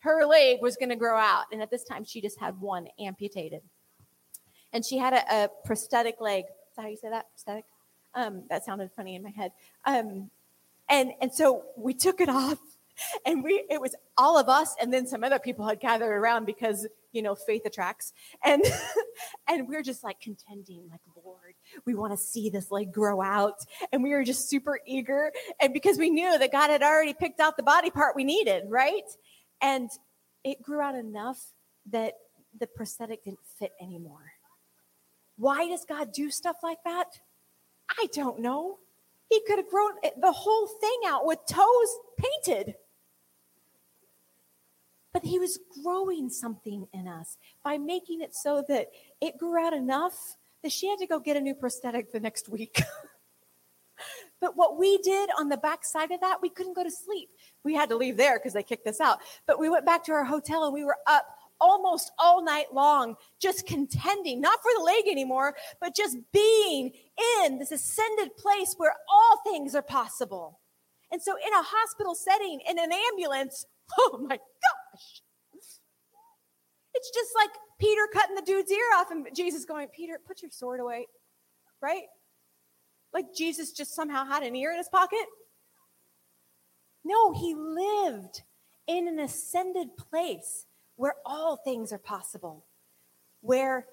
[0.00, 1.44] her leg was going to grow out.
[1.52, 3.62] And at this time, she just had one amputated.
[4.72, 6.44] And she had a, a prosthetic leg.
[6.44, 7.26] Is that how you say that?
[7.30, 7.64] Prosthetic?
[8.14, 9.52] Um, that sounded funny in my head.
[9.84, 10.30] Um,
[10.88, 12.58] and, and so we took it off
[13.26, 16.44] and we it was all of us and then some other people had gathered around
[16.44, 18.12] because you know faith attracts.
[18.44, 18.62] And
[19.48, 21.54] and we are just like contending like lord
[21.86, 23.58] we want to see this like grow out.
[23.92, 27.40] And we were just super eager and because we knew that god had already picked
[27.40, 29.02] out the body part we needed right?
[29.60, 29.90] And
[30.44, 31.38] it grew out enough
[31.90, 32.14] that
[32.58, 34.32] the prosthetic didn't fit anymore.
[35.36, 37.06] Why does god do stuff like that?
[37.90, 38.78] I don't know.
[39.28, 42.74] He could have grown eh, the whole thing out with toes painted
[45.12, 48.88] but he was growing something in us by making it so that
[49.20, 52.48] it grew out enough that she had to go get a new prosthetic the next
[52.48, 52.82] week.
[54.40, 57.28] but what we did on the back side of that, we couldn't go to sleep.
[57.64, 59.18] We had to leave there because they kicked us out.
[59.46, 61.26] But we went back to our hotel and we were up
[61.60, 66.90] almost all night long, just contending, not for the leg anymore, but just being
[67.44, 70.58] in this ascended place where all things are possible.
[71.12, 73.66] And so, in a hospital setting, in an ambulance,
[73.98, 74.91] oh my gosh.
[76.94, 80.50] It's just like Peter cutting the dude's ear off and Jesus going, Peter, put your
[80.50, 81.06] sword away.
[81.80, 82.04] Right?
[83.12, 85.26] Like Jesus just somehow had an ear in his pocket.
[87.04, 88.42] No, he lived
[88.86, 92.64] in an ascended place where all things are possible,
[93.40, 93.86] where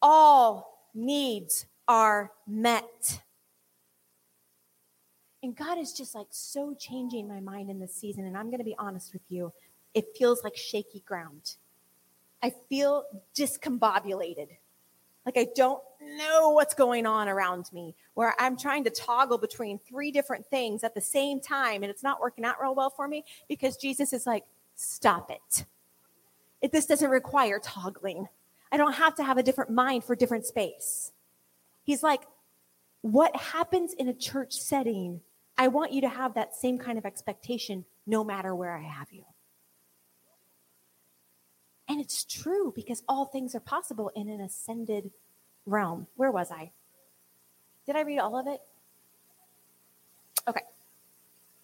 [0.00, 3.22] all needs are met.
[5.42, 8.26] And God is just like so changing my mind in this season.
[8.26, 9.52] And I'm going to be honest with you,
[9.94, 11.56] it feels like shaky ground.
[12.42, 14.48] I feel discombobulated.
[15.26, 19.78] Like I don't know what's going on around me, where I'm trying to toggle between
[19.78, 23.06] three different things at the same time, and it's not working out real well for
[23.06, 24.44] me because Jesus is like,
[24.76, 25.66] stop it.
[26.62, 28.28] If this doesn't require toggling.
[28.72, 31.10] I don't have to have a different mind for different space.
[31.82, 32.22] He's like,
[33.00, 35.20] what happens in a church setting
[35.60, 39.12] I want you to have that same kind of expectation no matter where I have
[39.12, 39.24] you.
[41.90, 45.10] And it's true because all things are possible in an ascended
[45.66, 46.06] realm.
[46.14, 46.70] Where was I?
[47.84, 48.60] Did I read all of it?
[50.46, 50.60] Okay.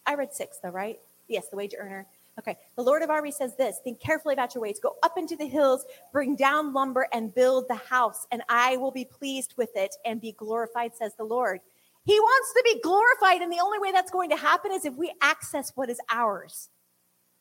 [0.05, 0.99] I read six though, right?
[1.29, 2.09] Yes, the wage earner.
[2.41, 2.57] Okay.
[2.75, 4.81] The Lord of armies says this Think carefully about your ways.
[4.81, 8.91] Go up into the hills, bring down lumber, and build the house, and I will
[8.91, 11.61] be pleased with it and be glorified, says the Lord.
[12.05, 14.97] He wants to be glorified, and the only way that's going to happen is if
[14.97, 16.69] we access what is ours,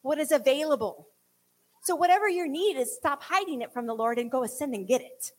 [0.04, 1.08] what is available.
[1.86, 4.88] So, whatever your need is, stop hiding it from the Lord and go ascend and
[4.88, 5.34] get it.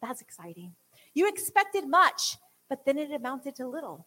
[0.00, 0.72] That's exciting.
[1.14, 2.36] You expected much,
[2.68, 4.06] but then it amounted to little.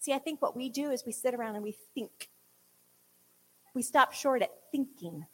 [0.00, 2.28] See, I think what we do is we sit around and we think
[3.72, 5.24] we stop short at thinking.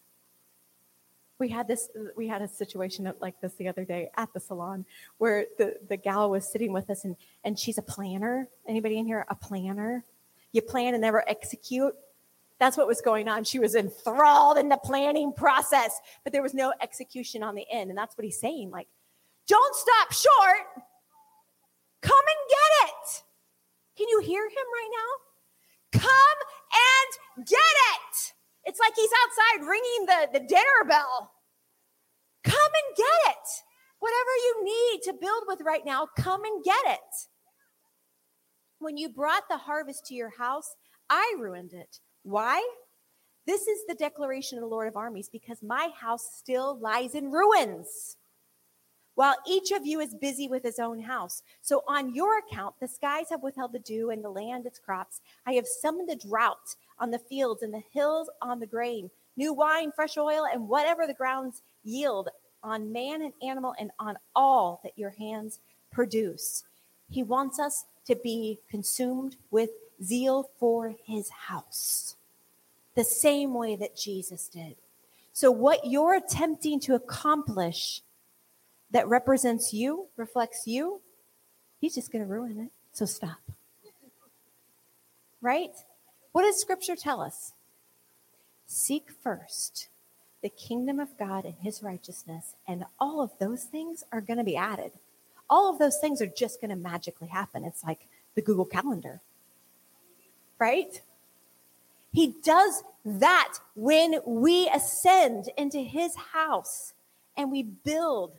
[1.40, 4.85] We had this, we had a situation like this the other day at the salon
[5.18, 8.49] where the, the gal was sitting with us and, and she's a planner.
[8.68, 10.05] Anybody in here a planner?
[10.53, 11.96] You plan and never execute.
[12.61, 13.42] That's what was going on.
[13.44, 17.88] She was enthralled in the planning process, but there was no execution on the end.
[17.88, 18.70] And that's what he's saying.
[18.70, 18.87] Like,
[19.49, 20.85] don't stop short.
[22.03, 23.23] Come and get it.
[23.96, 26.01] Can you hear him right now?
[26.01, 26.11] Come
[27.38, 28.33] and get it.
[28.64, 31.33] It's like he's outside ringing the, the dinner bell.
[32.44, 33.49] Come and get it.
[34.01, 37.01] Whatever you need to build with right now, come and get it.
[38.79, 40.75] When you brought the harvest to your house,
[41.09, 42.01] I ruined it.
[42.23, 42.67] Why?
[43.47, 47.31] This is the declaration of the Lord of armies because my house still lies in
[47.31, 48.17] ruins
[49.21, 51.43] while each of you is busy with his own house.
[51.61, 55.21] So, on your account, the skies have withheld the dew and the land its crops.
[55.47, 59.53] I have summoned a drought on the fields and the hills on the grain, new
[59.53, 62.29] wine, fresh oil, and whatever the grounds yield
[62.63, 65.61] on man and animal and on all that your hands
[65.93, 66.65] produce.
[67.11, 69.71] He wants us to be consumed with
[70.03, 72.17] zeal for his house,
[72.95, 74.77] the same way that Jesus did.
[75.33, 78.03] So, what you're attempting to accomplish
[78.91, 81.01] that represents you, reflects you,
[81.81, 82.71] he's just going to ruin it.
[82.93, 83.39] So stop.
[85.41, 85.73] Right?
[86.33, 87.53] What does scripture tell us?
[88.67, 89.89] Seek first
[90.43, 94.45] the kingdom of God and his righteousness, and all of those things are going to
[94.45, 94.93] be added.
[95.51, 97.65] All of those things are just going to magically happen.
[97.65, 99.21] It's like the Google Calendar,
[100.61, 101.01] right?
[102.12, 106.92] He does that when we ascend into his house
[107.37, 108.35] and we build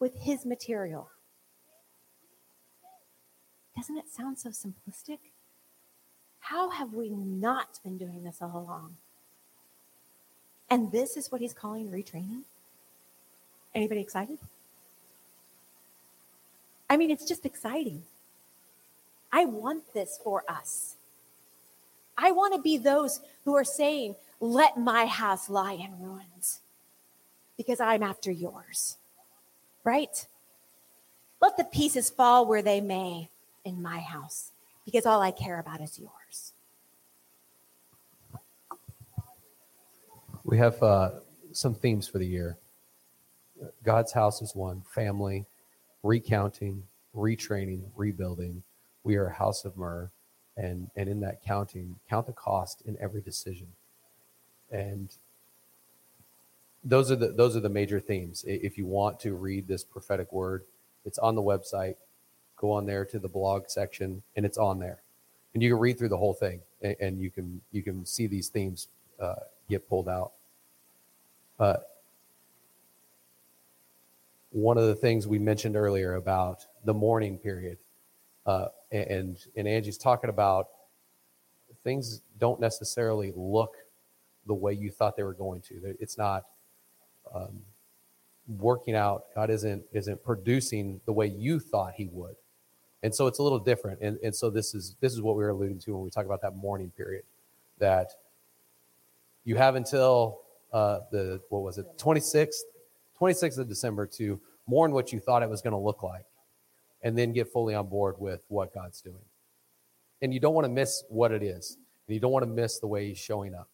[0.00, 1.10] with his material.
[3.76, 5.18] Doesn't it sound so simplistic?
[6.40, 8.96] How have we not been doing this all along?
[10.70, 12.42] And this is what he's calling retraining?
[13.74, 14.38] Anybody excited?
[16.88, 18.04] I mean, it's just exciting.
[19.32, 20.96] I want this for us.
[22.16, 26.60] I want to be those who are saying, Let my house lie in ruins
[27.56, 28.96] because I'm after yours
[29.84, 30.26] right?
[31.40, 33.28] Let the pieces fall where they may
[33.64, 34.50] in my house,
[34.84, 36.52] because all I care about is yours.
[40.42, 41.10] We have uh,
[41.52, 42.58] some themes for the year.
[43.84, 45.46] God's house is one family,
[46.02, 46.82] recounting,
[47.14, 48.62] retraining, rebuilding.
[49.04, 50.10] We are a house of myrrh.
[50.56, 53.66] And, and in that counting, count the cost in every decision.
[54.70, 55.08] And
[56.84, 58.44] those are the those are the major themes.
[58.46, 60.64] If you want to read this prophetic word,
[61.04, 61.96] it's on the website.
[62.56, 65.00] Go on there to the blog section, and it's on there,
[65.54, 68.26] and you can read through the whole thing, and, and you can you can see
[68.26, 68.88] these themes
[69.18, 69.34] uh,
[69.68, 70.32] get pulled out.
[71.58, 71.76] Uh,
[74.50, 77.78] one of the things we mentioned earlier about the mourning period,
[78.46, 80.68] uh, and and Angie's talking about
[81.82, 83.76] things don't necessarily look
[84.46, 85.96] the way you thought they were going to.
[86.00, 86.44] It's not
[87.34, 87.60] um,
[88.58, 89.26] working out.
[89.34, 92.36] God isn't isn't producing the way you thought He would,
[93.02, 94.00] and so it's a little different.
[94.00, 96.26] And and so this is this is what we were alluding to when we talk
[96.26, 97.24] about that mourning period,
[97.78, 98.10] that
[99.44, 100.40] you have until
[100.72, 102.62] uh, the what was it 26th
[103.20, 106.24] 26th of December to mourn what you thought it was going to look like,
[107.04, 109.24] and then get fully on board with what God's doing.
[110.22, 111.76] And you don't want to miss what it is,
[112.08, 113.68] and you don't want to miss the way He's showing up,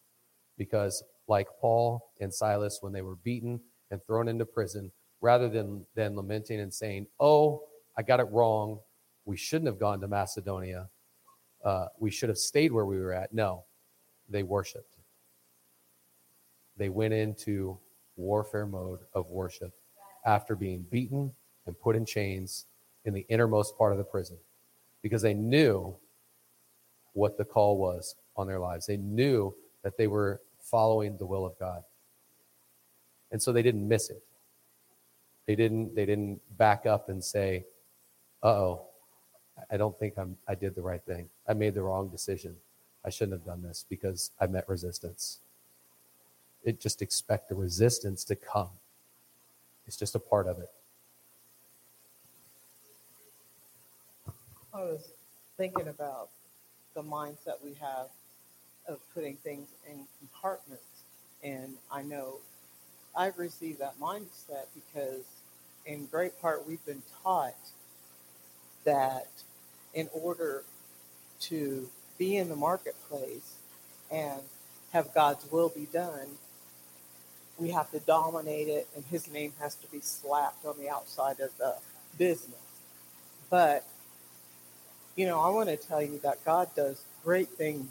[0.57, 3.59] because like Paul and Silas when they were beaten
[3.89, 7.63] and thrown into prison, rather than, than lamenting and saying, Oh,
[7.97, 8.79] I got it wrong.
[9.25, 10.89] We shouldn't have gone to Macedonia.
[11.63, 13.33] Uh, we should have stayed where we were at.
[13.33, 13.63] No,
[14.29, 14.97] they worshiped.
[16.75, 17.77] They went into
[18.17, 19.71] warfare mode of worship
[20.25, 21.31] after being beaten
[21.65, 22.65] and put in chains
[23.05, 24.37] in the innermost part of the prison
[25.01, 25.95] because they knew
[27.13, 28.85] what the call was on their lives.
[28.85, 31.83] They knew that they were following the will of God.
[33.31, 34.23] And so they didn't miss it.
[35.47, 37.65] They didn't they didn't back up and say,
[38.43, 38.85] "Uh-oh,
[39.69, 41.29] I don't think I'm I did the right thing.
[41.47, 42.55] I made the wrong decision."
[43.03, 45.39] I shouldn't have done this because I met resistance.
[46.63, 48.69] It just expect the resistance to come.
[49.87, 50.69] It's just a part of it.
[54.81, 55.11] I was
[55.57, 56.29] thinking about
[56.95, 58.07] the mindset we have
[58.87, 61.03] of putting things in compartments.
[61.43, 62.37] And I know
[63.15, 65.23] I've received that mindset because,
[65.85, 67.53] in great part, we've been taught
[68.83, 69.27] that
[69.93, 70.63] in order
[71.41, 73.53] to be in the marketplace
[74.11, 74.41] and
[74.93, 76.27] have God's will be done,
[77.59, 81.39] we have to dominate it, and His name has to be slapped on the outside
[81.39, 81.75] of the
[82.17, 82.57] business.
[83.51, 83.85] But,
[85.15, 87.89] you know, I want to tell you that God does great things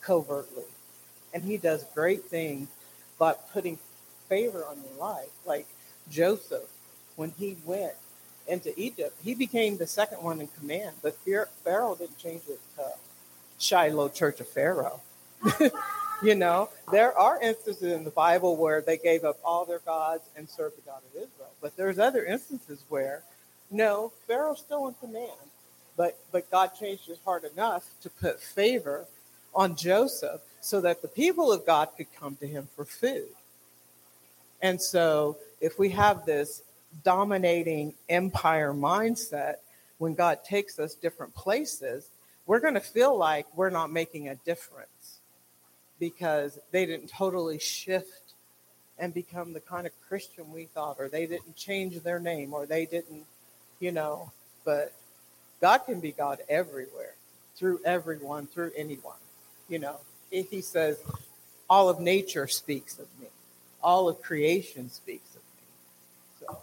[0.00, 0.64] covertly,
[1.32, 2.68] and He does great things
[3.18, 3.78] by putting
[4.28, 5.30] favor on your life.
[5.44, 5.66] Like
[6.10, 6.68] Joseph,
[7.16, 7.94] when he went
[8.46, 11.16] into Egypt, he became the second one in command, but
[11.64, 12.84] Pharaoh didn't change it to
[13.58, 15.00] Shiloh Church of Pharaoh.
[16.22, 20.28] you know, there are instances in the Bible where they gave up all their gods
[20.36, 21.50] and served the God of Israel.
[21.60, 23.22] But there's other instances where,
[23.70, 25.47] no, Pharaoh's still in command.
[25.98, 29.04] But, but God changed his heart enough to put favor
[29.54, 33.28] on Joseph so that the people of God could come to him for food.
[34.62, 36.62] And so if we have this
[37.04, 39.56] dominating empire mindset,
[39.98, 42.08] when God takes us different places,
[42.46, 45.18] we're going to feel like we're not making a difference
[45.98, 48.34] because they didn't totally shift
[49.00, 52.66] and become the kind of Christian we thought, or they didn't change their name, or
[52.66, 53.24] they didn't,
[53.80, 54.30] you know.
[54.64, 54.92] But
[55.60, 57.14] God can be God everywhere,
[57.56, 59.16] through everyone, through anyone.
[59.68, 59.96] You know,
[60.30, 60.98] if He says,
[61.68, 63.28] all of nature speaks of me,
[63.82, 66.46] all of creation speaks of me.
[66.46, 66.58] So.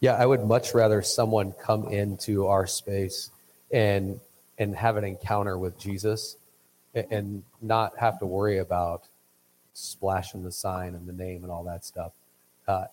[0.00, 3.30] Yeah, I would much rather someone come into our space
[3.70, 4.20] and
[4.58, 6.36] and have an encounter with Jesus
[6.94, 9.04] and not have to worry about
[9.72, 12.12] splashing the sign and the name and all that stuff.
[12.68, 12.84] Uh,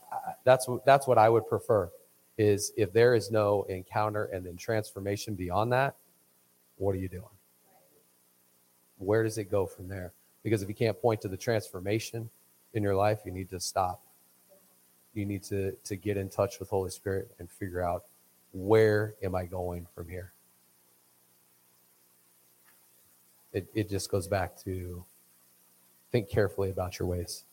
[0.43, 1.89] that's that's what I would prefer.
[2.38, 5.96] Is if there is no encounter and then transformation beyond that,
[6.78, 7.24] what are you doing?
[9.00, 10.14] Where does it go from there?
[10.44, 12.30] Because if you can't point to the transformation
[12.74, 14.04] in your life, you need to stop.
[15.14, 18.06] You need to to get in touch with Holy Spirit and figure out
[18.54, 20.32] where am I going from here.
[23.58, 25.04] it, it just goes back to
[26.12, 27.44] think carefully about your ways.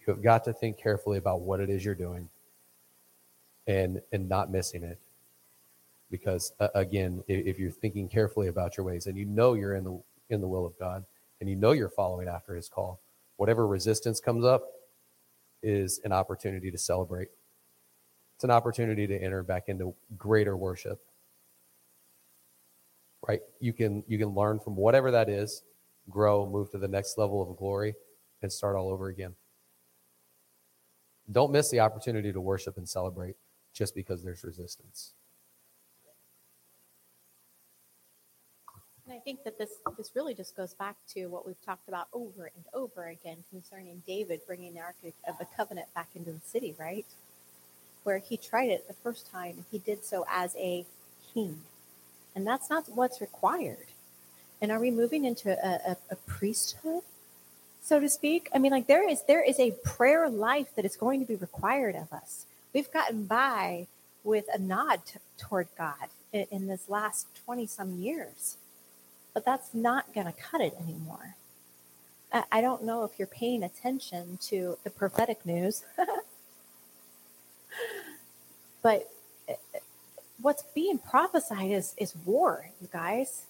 [0.00, 2.28] You have got to think carefully about what it is you're doing
[3.66, 4.98] and and not missing it.
[6.10, 9.84] Because uh, again, if, you're thinking carefully about your ways and you know you're in
[9.84, 11.04] the in the will of God
[11.40, 13.00] and you know you're following after his call,
[13.36, 14.64] whatever resistance comes up
[15.62, 17.28] is an opportunity to celebrate.
[18.34, 21.00] It's an opportunity to enter back into greater worship
[23.26, 23.40] right?
[23.60, 25.62] You can you can learn from whatever that is,
[26.10, 27.94] grow, move to the next level of glory,
[28.42, 29.34] and start all over again.
[31.30, 33.36] Don't miss the opportunity to worship and celebrate
[33.72, 35.14] just because there's resistance.
[39.06, 42.06] And I think that this this really just goes back to what we've talked about
[42.12, 44.96] over and over again concerning David bringing the Ark
[45.28, 47.06] of the Covenant back into the city, right?
[48.04, 50.86] Where he tried it the first time, he did so as a
[51.34, 51.62] king
[52.34, 53.86] and that's not what's required.
[54.60, 57.02] And are we moving into a, a, a priesthood,
[57.82, 58.48] so to speak?
[58.54, 61.34] I mean, like there is there is a prayer life that is going to be
[61.34, 62.46] required of us.
[62.74, 63.88] We've gotten by
[64.24, 68.56] with a nod t- toward God in, in this last 20 some years,
[69.34, 71.36] but that's not going to cut it anymore.
[72.32, 75.84] I, I don't know if you're paying attention to the prophetic news,
[78.82, 79.10] but
[79.48, 79.54] uh,
[80.40, 83.46] what's being prophesied is is war, you guys.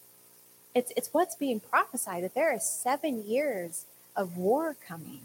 [0.74, 5.22] It's it's what's being prophesied that there is seven years of war coming.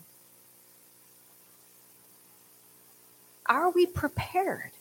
[3.48, 4.72] Are we prepared?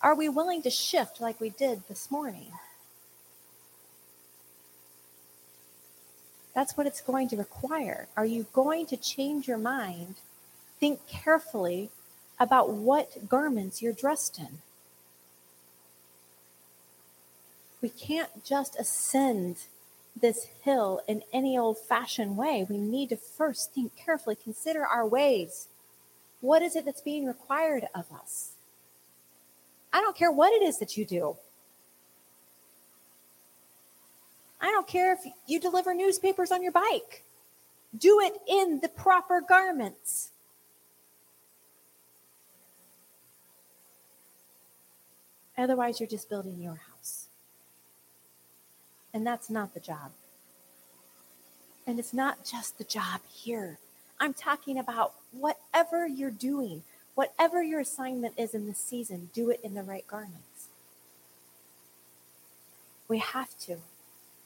[0.00, 2.48] Are we willing to shift like we did this morning?
[6.54, 8.08] That's what it's going to require.
[8.16, 10.16] Are you going to change your mind?
[10.80, 11.90] Think carefully
[12.38, 14.58] about what garments you're dressed in.
[17.80, 19.56] We can't just ascend
[20.20, 22.66] this hill in any old fashioned way.
[22.68, 25.68] We need to first think carefully, consider our ways.
[26.42, 28.50] What is it that's being required of us?
[29.92, 31.36] I don't care what it is that you do.
[34.60, 37.22] I don't care if you deliver newspapers on your bike.
[37.96, 40.30] Do it in the proper garments.
[45.56, 47.26] Otherwise, you're just building your house.
[49.14, 50.10] And that's not the job.
[51.86, 53.78] And it's not just the job here.
[54.22, 56.84] I'm talking about whatever you're doing,
[57.16, 60.68] whatever your assignment is in this season, do it in the right garments.
[63.08, 63.78] We have to.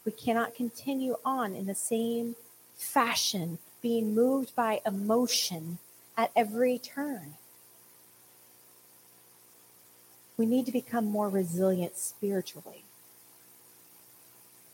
[0.07, 2.37] We cannot continue on in the same
[2.75, 5.77] fashion, being moved by emotion
[6.17, 7.35] at every turn.
[10.39, 12.85] We need to become more resilient spiritually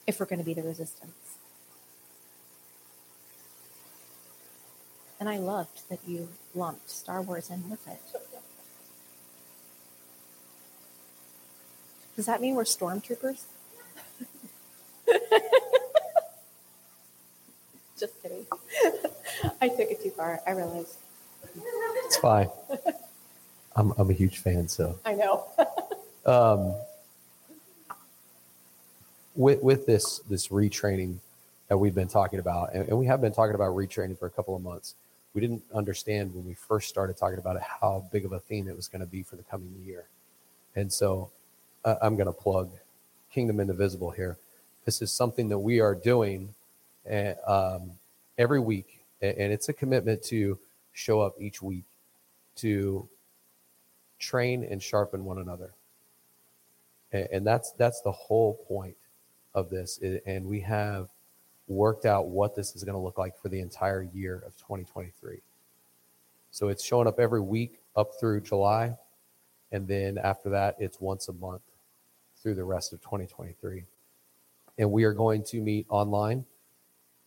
[0.07, 1.22] if we're going to be the resistance.
[5.23, 8.01] And I loved that you lumped Star Wars in with it.
[12.17, 13.45] Does that mean we're stormtroopers?
[17.97, 18.45] Just kidding.
[19.61, 20.41] I took it too far.
[20.45, 20.97] I realized.
[21.55, 22.49] It's fine.
[23.77, 24.99] I'm, I'm a huge fan, so.
[25.05, 25.45] I know.
[26.27, 26.75] um,
[29.37, 31.19] with with this this retraining
[31.69, 34.31] that we've been talking about, and, and, we have been talking about retraining for a
[34.31, 34.97] couple of months.
[35.35, 38.69] We didn't understand when we first started talking about it how big of a theme
[38.69, 40.05] it was going to be for the coming year,
[40.77, 41.31] and so
[41.85, 42.71] uh, I'm going to plug
[43.33, 44.39] Kingdom Indivisible here.
[44.85, 46.55] This is something that we are doing
[47.11, 47.93] uh, um,
[48.39, 50.59] every week, and it's a commitment to
[50.93, 51.85] show up each week
[52.57, 53.09] to
[54.19, 55.73] train and sharpen one another
[57.13, 58.97] and, and that's that's the whole point
[59.55, 60.01] of this.
[60.27, 61.09] And we have
[61.73, 65.41] worked out what this is going to look like for the entire year of 2023.
[66.51, 68.97] So it's showing up every week up through July.
[69.71, 71.63] And then after that, it's once a month
[72.43, 73.85] through the rest of 2023.
[74.79, 76.45] And we are going to meet online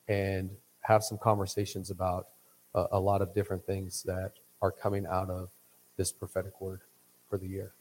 [0.08, 0.50] and
[0.82, 2.28] have some conversations about
[2.74, 5.50] a, a lot of different things that are coming out of
[5.98, 6.82] this prophetic word
[7.30, 7.72] for the year.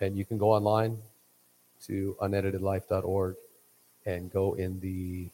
[0.00, 0.98] And you can go online,
[1.84, 3.36] to uneditedlife.org
[4.06, 5.28] and go in the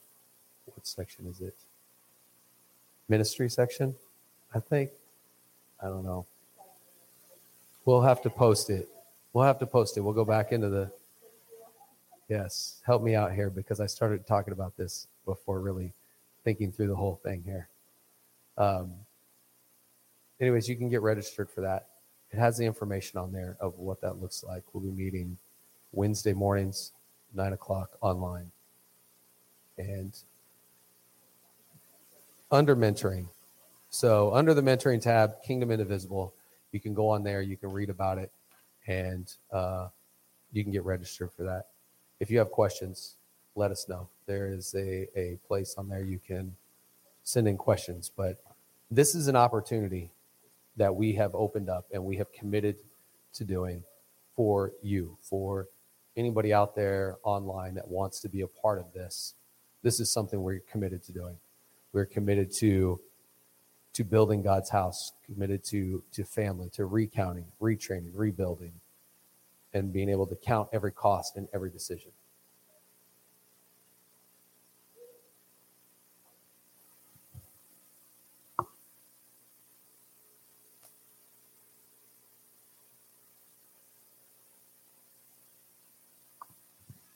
[0.83, 1.55] what section is it?
[3.09, 3.95] Ministry section,
[4.53, 4.91] I think.
[5.81, 6.27] I don't know.
[7.85, 8.89] We'll have to post it.
[9.33, 10.01] We'll have to post it.
[10.01, 10.91] We'll go back into the
[12.29, 15.93] Yes, help me out here because I started talking about this before really
[16.45, 17.69] thinking through the whole thing here.
[18.57, 18.93] Um,
[20.41, 21.89] anyways, you can get registered for that.
[22.33, 24.63] It has the information on there of what that looks like.
[24.73, 25.37] We'll be meeting
[25.93, 26.93] Wednesday mornings,
[27.35, 28.51] nine o'clock online.
[29.77, 30.17] And
[32.53, 33.27] under mentoring.
[33.91, 36.35] So, under the mentoring tab, Kingdom Indivisible,
[36.71, 38.31] you can go on there, you can read about it,
[38.87, 39.89] and uh,
[40.53, 41.67] you can get registered for that.
[42.21, 43.17] If you have questions,
[43.55, 44.09] let us know.
[44.27, 46.55] There is a, a place on there you can
[47.25, 48.11] send in questions.
[48.15, 48.43] But
[48.91, 50.11] this is an opportunity
[50.77, 52.77] that we have opened up and we have committed
[53.35, 53.83] to doing
[54.35, 55.69] for you, for
[56.17, 59.35] anybody out there online that wants to be a part of this,
[59.83, 61.37] this is something we're committed to doing.
[61.93, 63.01] We're committed to
[63.95, 68.73] to building God's house, committed to to family, to recounting, retraining, rebuilding,
[69.75, 72.11] and being able to count every cost and every decision.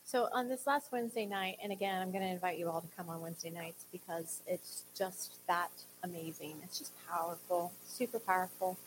[0.07, 2.87] So on this last Wednesday night, and again, I'm going to invite you all to
[2.95, 5.69] come on Wednesday nights because it's just that
[6.01, 6.53] amazing.
[6.63, 8.77] It's just powerful, super powerful.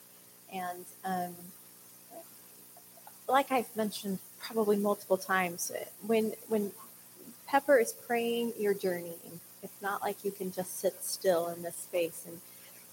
[0.50, 1.34] And um,
[3.28, 5.70] like I've mentioned probably multiple times,
[6.06, 6.72] when when
[7.46, 9.40] Pepper is praying, you're journeying.
[9.62, 12.24] It's not like you can just sit still in this space.
[12.26, 12.40] And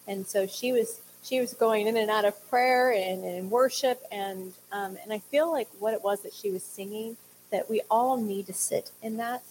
[0.05, 4.51] and so she was she was going in and out of prayer and, worship and
[4.73, 7.15] um, and I feel like what it was that she was singing
[7.51, 9.43] that we all need to sit in that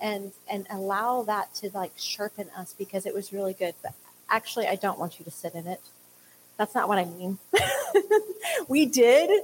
[0.00, 3.74] and and allow that to like sharpen us because it was really good.
[3.82, 3.94] But
[4.28, 5.80] actually i don't want you to sit in it.
[6.56, 7.38] That's not what i mean.
[8.68, 9.42] We did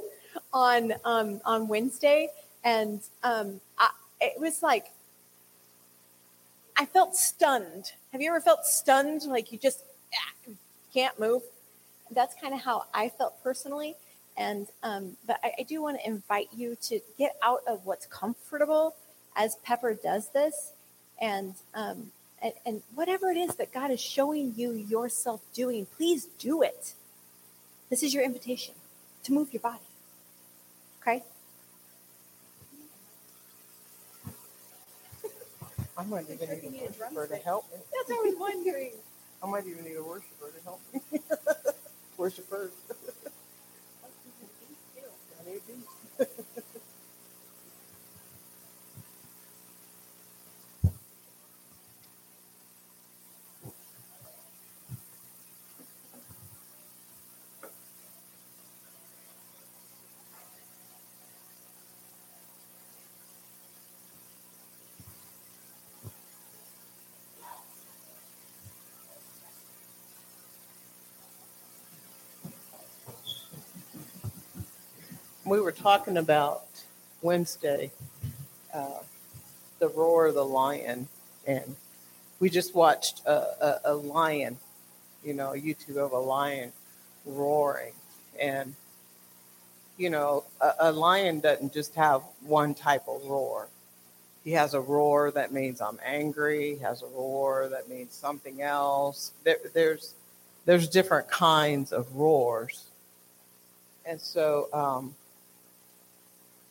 [0.53, 2.29] on um on wednesday
[2.65, 3.91] and um I,
[4.21, 4.87] it was like
[6.77, 7.93] i felt stunned.
[8.13, 9.23] Have you ever felt stunned?
[9.23, 9.85] Like you just
[10.15, 10.53] ah,
[10.93, 11.43] can't move?
[12.11, 13.97] That's kind of how i felt personally
[14.37, 18.07] and um, but I, I do want to invite you to get out of what's
[18.07, 18.95] comfortable
[19.37, 20.73] as Pepper does this,
[21.21, 22.11] and um,
[22.43, 26.95] and, and whatever it is that God is showing you yourself doing, please do it.
[27.91, 28.75] This is your invitation
[29.25, 29.79] to move your body.
[31.01, 31.23] Okay.
[35.99, 37.79] I might even need a worshiper to help me.
[37.93, 38.93] That's what I was wondering.
[39.43, 41.01] I might even need a worshiper to help me.
[45.53, 46.65] Worshippers.
[75.53, 76.65] we were talking about
[77.21, 77.93] Wednesday,
[78.73, 79.01] uh,
[79.81, 81.07] the roar of the lion,
[81.47, 81.77] and
[82.41, 84.57] we just watched a, a, a lion,
[85.23, 86.73] you know, YouTube of a lion
[87.27, 87.93] roaring,
[88.41, 88.75] and
[89.99, 93.69] you know, a, a lion doesn't just have one type of roar.
[94.45, 96.77] He has a roar that means I'm angry.
[96.77, 99.33] He has a roar that means something else.
[99.45, 100.15] There, there's
[100.65, 102.87] there's different kinds of roars,
[104.07, 105.15] and so um,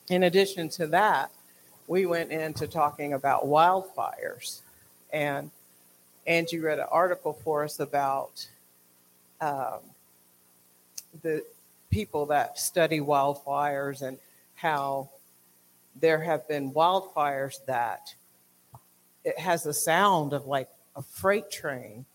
[0.09, 1.31] in addition to that,
[1.87, 4.61] we went into talking about wildfires,
[5.11, 5.51] and
[6.25, 8.47] Angie read an article for us about
[9.41, 9.79] um,
[11.21, 11.43] the
[11.89, 14.17] people that study wildfires and
[14.55, 15.09] how
[15.99, 18.13] there have been wildfires that
[19.23, 22.05] it has the sound of like a freight train.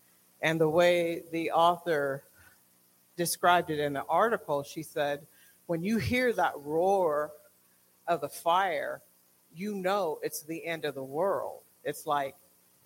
[0.41, 2.23] And the way the author
[3.15, 5.25] described it in the article, she said,
[5.67, 7.31] when you hear that roar
[8.07, 9.01] of the fire,
[9.53, 11.61] you know it's the end of the world.
[11.83, 12.35] It's like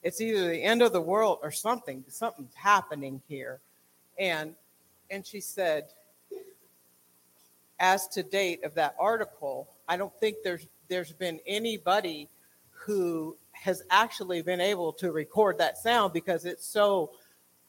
[0.04, 2.04] it's either the end of the world or something.
[2.08, 3.60] Something's happening here.
[4.18, 4.56] And
[5.10, 5.90] and she said,
[7.80, 12.30] as to date of that article, I don't think there's there's been anybody
[12.72, 17.12] who has actually been able to record that sound because it's so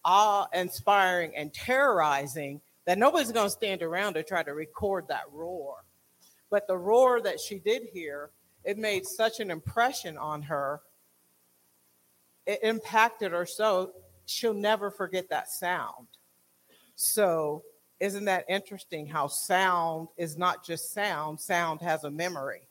[0.04, 5.81] awe-inspiring and terrorizing that nobody's going to stand around to try to record that roar.
[6.52, 8.28] But the roar that she did hear,
[8.62, 10.82] it made such an impression on her.
[12.46, 13.92] It impacted her so
[14.26, 16.08] she'll never forget that sound.
[16.94, 17.62] So,
[18.00, 22.68] isn't that interesting how sound is not just sound, sound has a memory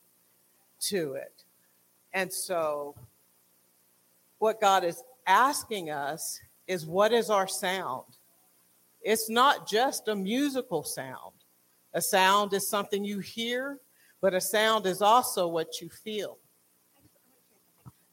[0.82, 1.42] to it.
[2.12, 2.94] And so,
[4.38, 8.04] what God is asking us is what is our sound?
[9.00, 11.41] It's not just a musical sound.
[11.94, 13.78] A sound is something you hear,
[14.20, 16.38] but a sound is also what you feel.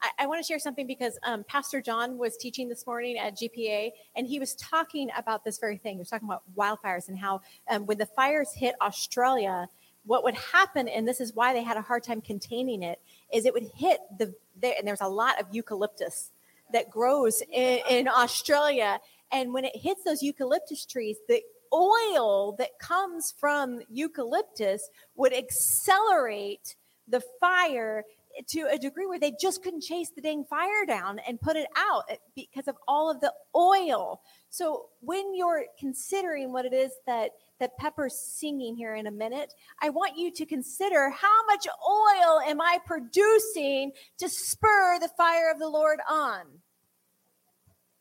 [0.01, 3.37] I, I want to share something because um, Pastor John was teaching this morning at
[3.37, 5.95] GPA, and he was talking about this very thing.
[5.95, 9.67] He was talking about wildfires and how um, when the fires hit Australia,
[10.05, 12.99] what would happen, and this is why they had a hard time containing it,
[13.33, 16.31] is it would hit the there, and there's a lot of eucalyptus
[16.73, 18.99] that grows in, in Australia,
[19.31, 21.41] and when it hits those eucalyptus trees, the
[21.73, 26.75] oil that comes from eucalyptus would accelerate
[27.07, 28.03] the fire
[28.47, 31.67] to a degree where they just couldn't chase the dang fire down and put it
[31.75, 34.21] out eh, because of all of the oil.
[34.49, 39.53] So when you're considering what it is that that Pepper's singing here in a minute,
[39.81, 45.51] I want you to consider how much oil am I producing to spur the fire
[45.51, 46.45] of the Lord on?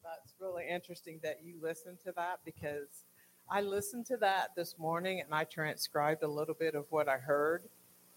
[0.05, 3.05] That's really interesting that you listen to that because
[3.51, 7.17] I listened to that this morning and I transcribed a little bit of what I
[7.17, 7.63] heard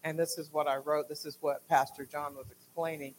[0.04, 1.08] and this is what I wrote.
[1.08, 3.14] This is what Pastor John was explaining.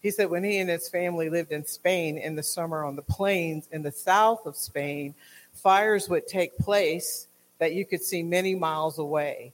[0.00, 3.02] He said when he and his family lived in Spain in the summer on the
[3.02, 5.16] plains in the south of Spain,
[5.52, 7.26] fires would take place
[7.58, 9.52] that you could see many miles away.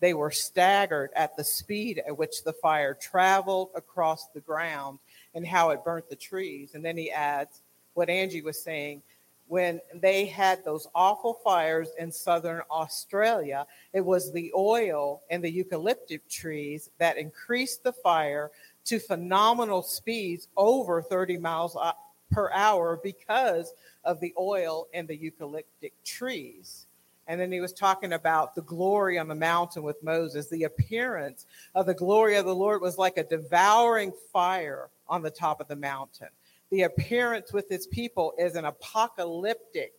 [0.00, 4.98] They were staggered at the speed at which the fire traveled across the ground
[5.34, 6.74] and how it burnt the trees.
[6.74, 7.60] And then he adds
[7.94, 9.02] what Angie was saying
[9.48, 15.50] when they had those awful fires in southern Australia, it was the oil and the
[15.50, 18.50] eucalyptus trees that increased the fire
[18.84, 21.92] to phenomenal speeds over 30 miles uh,
[22.30, 23.72] per hour because
[24.04, 26.86] of the oil and the eucalyptic trees.
[27.26, 30.48] And then he was talking about the glory on the mountain with Moses.
[30.48, 35.30] The appearance of the glory of the Lord was like a devouring fire on the
[35.30, 36.28] top of the mountain
[36.70, 39.92] the appearance with his people is an apocalyptic,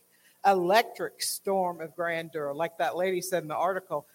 [0.45, 2.53] electric storm of grandeur.
[2.53, 4.07] Like that lady said in the article,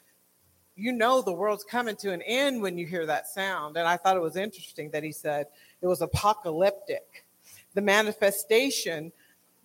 [0.76, 3.76] you know the world's coming to an end when you hear that sound.
[3.76, 5.46] And I thought it was interesting that he said
[5.80, 7.24] it was apocalyptic.
[7.74, 9.12] The manifestation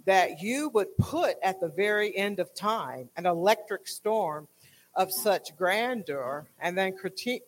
[0.05, 4.47] that you would put at the very end of time, an electric storm
[4.95, 6.47] of such grandeur.
[6.59, 6.95] And then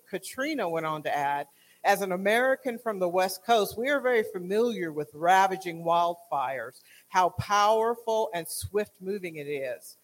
[0.10, 1.48] Katrina went on to add,
[1.84, 7.30] as an American from the West Coast, we are very familiar with ravaging wildfires, how
[7.30, 9.98] powerful and swift moving it is.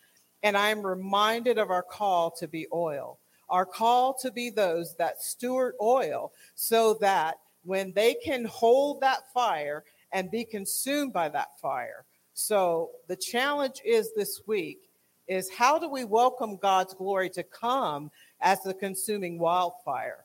[0.44, 3.20] And I am reminded of our call to be oil,
[3.50, 9.32] our call to be those that steward oil so that when they can hold that
[9.34, 12.06] fire and be consumed by that fire.
[12.34, 14.90] So the challenge is this week
[15.28, 18.10] is how do we welcome God's glory to come
[18.40, 20.24] as the consuming wildfire?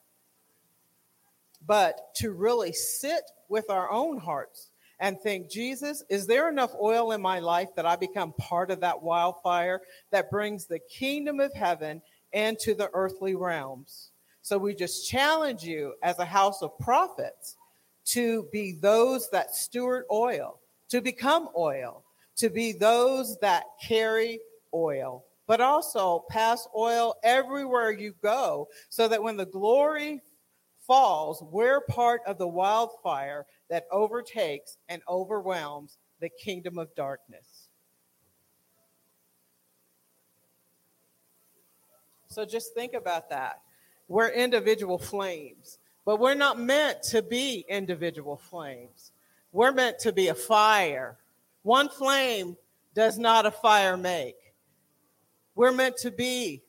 [1.66, 7.12] But to really sit with our own hearts and think, Jesus, is there enough oil
[7.12, 11.52] in my life that I become part of that wildfire that brings the kingdom of
[11.52, 12.00] heaven
[12.32, 14.10] and to the earthly realms.
[14.42, 17.56] So we just challenge you as a house of prophets
[18.06, 22.04] to be those that steward oil, to become oil,
[22.36, 24.40] to be those that carry
[24.74, 30.20] oil, but also pass oil everywhere you go so that when the glory
[30.86, 37.68] falls, we're part of the wildfire that overtakes and overwhelms the kingdom of darkness.
[42.28, 43.60] So just think about that.
[44.08, 49.12] We're individual flames, but we're not meant to be individual flames.
[49.52, 51.18] We're meant to be a fire.
[51.62, 52.56] One flame
[52.94, 54.36] does not a fire make.
[55.54, 56.62] We're meant to be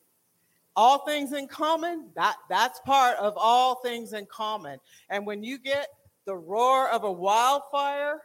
[0.76, 2.10] all things in common.
[2.16, 4.78] That, that's part of all things in common.
[5.10, 5.88] And when you get
[6.26, 8.20] the roar of a wildfire,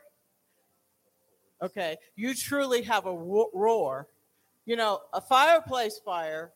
[1.62, 4.08] okay, you truly have a roar.
[4.66, 6.54] You know, a fireplace fire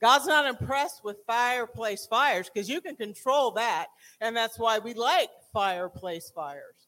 [0.00, 3.88] God's not impressed with fireplace fires because you can control that.
[4.20, 6.86] And that's why we like fireplace fires.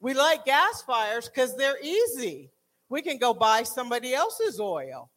[0.00, 2.50] We like gas fires because they're easy.
[2.88, 5.10] We can go buy somebody else's oil.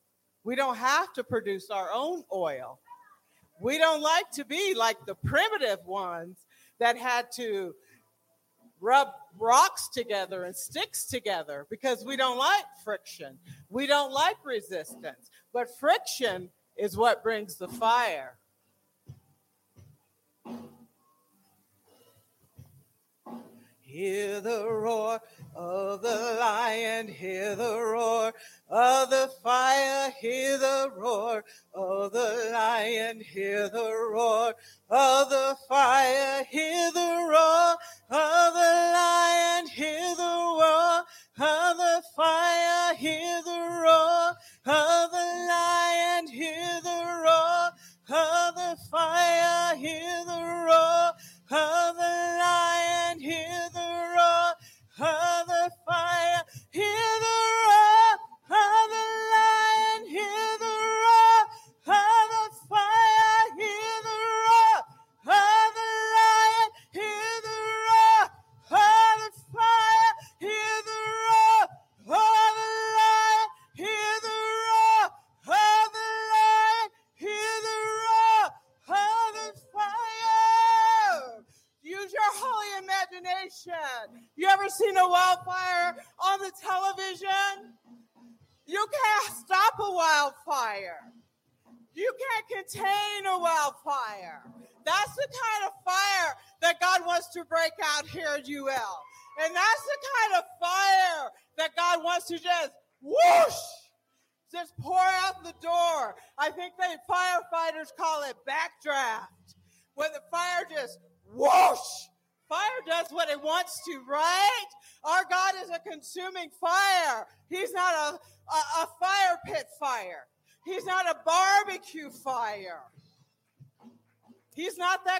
[0.48, 2.80] We don't have to produce our own oil.
[3.60, 6.38] We don't like to be like the primitive ones
[6.80, 7.76] that had to
[8.80, 13.38] rub rocks together and sticks together because we don't like friction.
[13.70, 15.30] We don't like resistance.
[15.52, 18.38] But friction is what brings the fire.
[23.90, 25.22] Hear the roar
[25.56, 28.34] of the lion, hear the roar
[28.70, 34.56] of the fire, hear the roar of the lion, hear the roar
[34.90, 37.78] of the fire, hear the roar
[38.12, 41.06] of the lion, hear the roar
[41.40, 44.36] of the fire, hear the roar
[44.66, 47.72] of the lion, hear the roar
[48.10, 48.97] of the fire,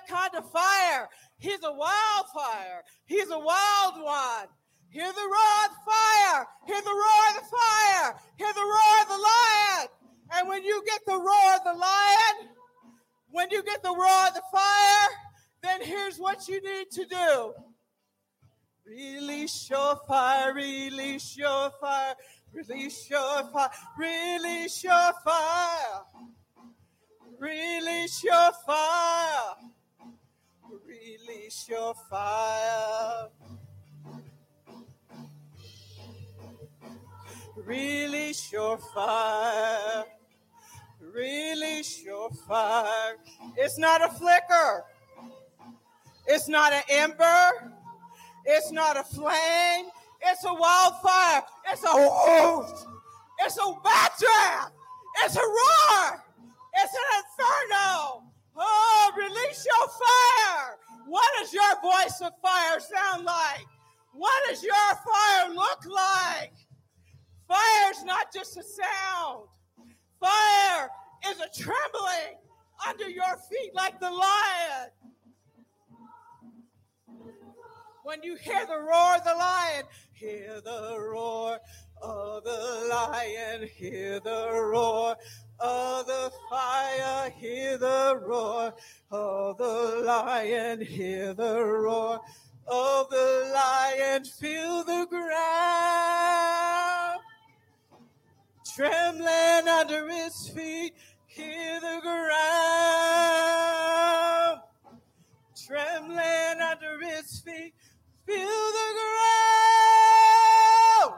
[0.08, 1.08] kind of fire.
[1.38, 2.84] He's a wildfire.
[3.06, 4.48] He's a wild one.
[4.90, 6.48] Hear the roar of the fire.
[6.66, 8.16] Hear the roar of the fire.
[8.38, 9.88] Hear the roar of the lion.
[10.34, 12.50] And when you get the roar of the lion,
[13.30, 15.10] when you get the roar of the fire,
[15.62, 17.54] then here's what you need to do.
[18.86, 22.16] Release your fire, release your fire,
[22.54, 26.04] release your fire, release your fire.
[27.40, 28.24] Release your fire.
[28.24, 29.77] Release your fire.
[30.70, 33.30] Release your fire.
[37.56, 40.04] Release your fire.
[41.00, 43.16] Release your fire.
[43.56, 44.84] It's not a flicker.
[46.28, 47.74] It's not an ember.
[48.46, 49.86] It's not a flame.
[50.22, 51.44] It's a wildfire.
[51.72, 52.82] It's a whoosh.
[53.40, 54.72] It's a backdraft.
[55.24, 56.24] It's a roar.
[56.76, 58.24] It's an inferno.
[58.58, 60.78] Oh, release your fire.
[61.08, 63.66] What does your voice of fire sound like?
[64.14, 66.54] What does your fire look like?
[67.48, 69.48] Fire's not just a sound.
[70.20, 70.90] Fire
[71.30, 72.38] is a trembling
[72.88, 74.90] under your feet like the lion.
[78.04, 79.84] When you hear the roar of the lion,
[80.14, 81.60] hear the roar
[82.02, 85.16] of the lion, hear the roar
[85.60, 88.74] of the fire, hear the roar
[89.12, 92.20] of the lion, hear the roar
[92.68, 96.08] of the lion, feel the ground
[98.76, 100.94] trembling under his feet.
[101.26, 102.28] hear the ground
[105.66, 107.74] trembling under his feet.
[108.26, 108.94] Feel the
[111.06, 111.14] ground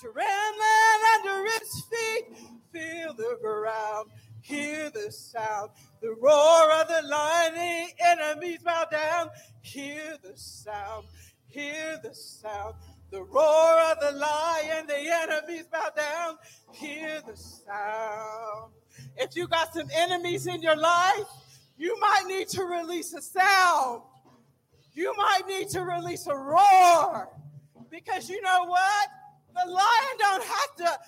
[0.00, 2.26] trembling under his feet.
[2.74, 4.10] Feel the ground,
[4.40, 5.70] hear the sound,
[6.02, 7.54] the roar of the lion.
[7.54, 9.30] The enemies bow down.
[9.60, 11.06] Hear the sound,
[11.46, 12.74] hear the sound.
[13.12, 16.36] The roar of the lion, the enemies bow down.
[16.72, 18.72] Hear the sound.
[19.18, 21.28] If you got some enemies in your life,
[21.76, 24.02] you might need to release a sound.
[24.94, 27.28] You might need to release a roar.
[27.88, 29.08] Because you know what?
[29.54, 30.98] The lion don't have to,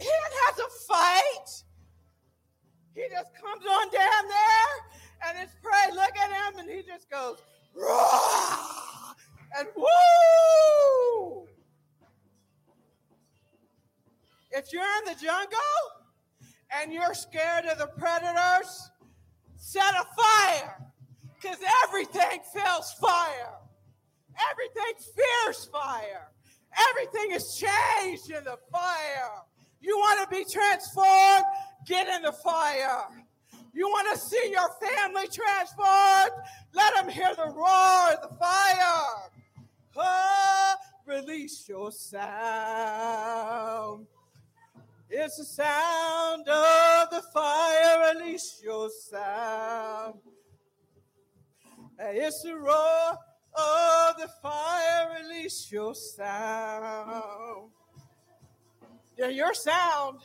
[0.00, 1.64] he doesn't have to fight.
[2.94, 7.08] He just comes on down there and his prey look at him and he just
[7.10, 7.38] goes,
[7.74, 9.14] Rah!
[9.58, 11.46] and woo!
[14.50, 15.58] If you're in the jungle
[16.80, 18.90] and you're scared of the predators,
[19.56, 20.76] set a fire
[21.34, 23.54] because everything feels fire.
[24.50, 26.28] Everything fears fire.
[26.90, 29.44] Everything is changed in the fire.
[29.80, 31.44] You want to be transformed?
[31.86, 33.04] Get in the fire.
[33.72, 36.32] You want to see your family transformed?
[36.74, 39.30] Let them hear the roar of the fire.
[39.96, 40.74] Oh,
[41.06, 42.86] release your sound.
[45.08, 48.14] It's the sound of the fire.
[48.14, 50.20] Release your sound.
[51.98, 53.18] It's the roar
[53.54, 55.16] of the fire.
[55.22, 57.70] Release your sound.
[59.28, 60.20] Your sound.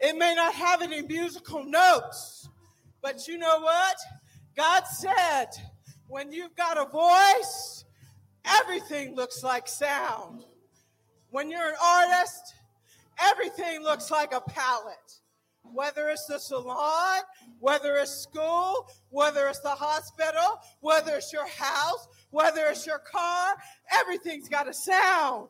[0.00, 2.48] It may not have any musical notes,
[3.00, 3.96] but you know what?
[4.56, 5.46] God said,
[6.08, 7.84] when you've got a voice,
[8.44, 10.44] everything looks like sound.
[11.30, 12.54] When you're an artist,
[13.20, 15.20] everything looks like a palette.
[15.62, 17.22] Whether it's the salon,
[17.60, 23.54] whether it's school, whether it's the hospital, whether it's your house, whether it's your car,
[23.92, 25.48] everything's got a sound.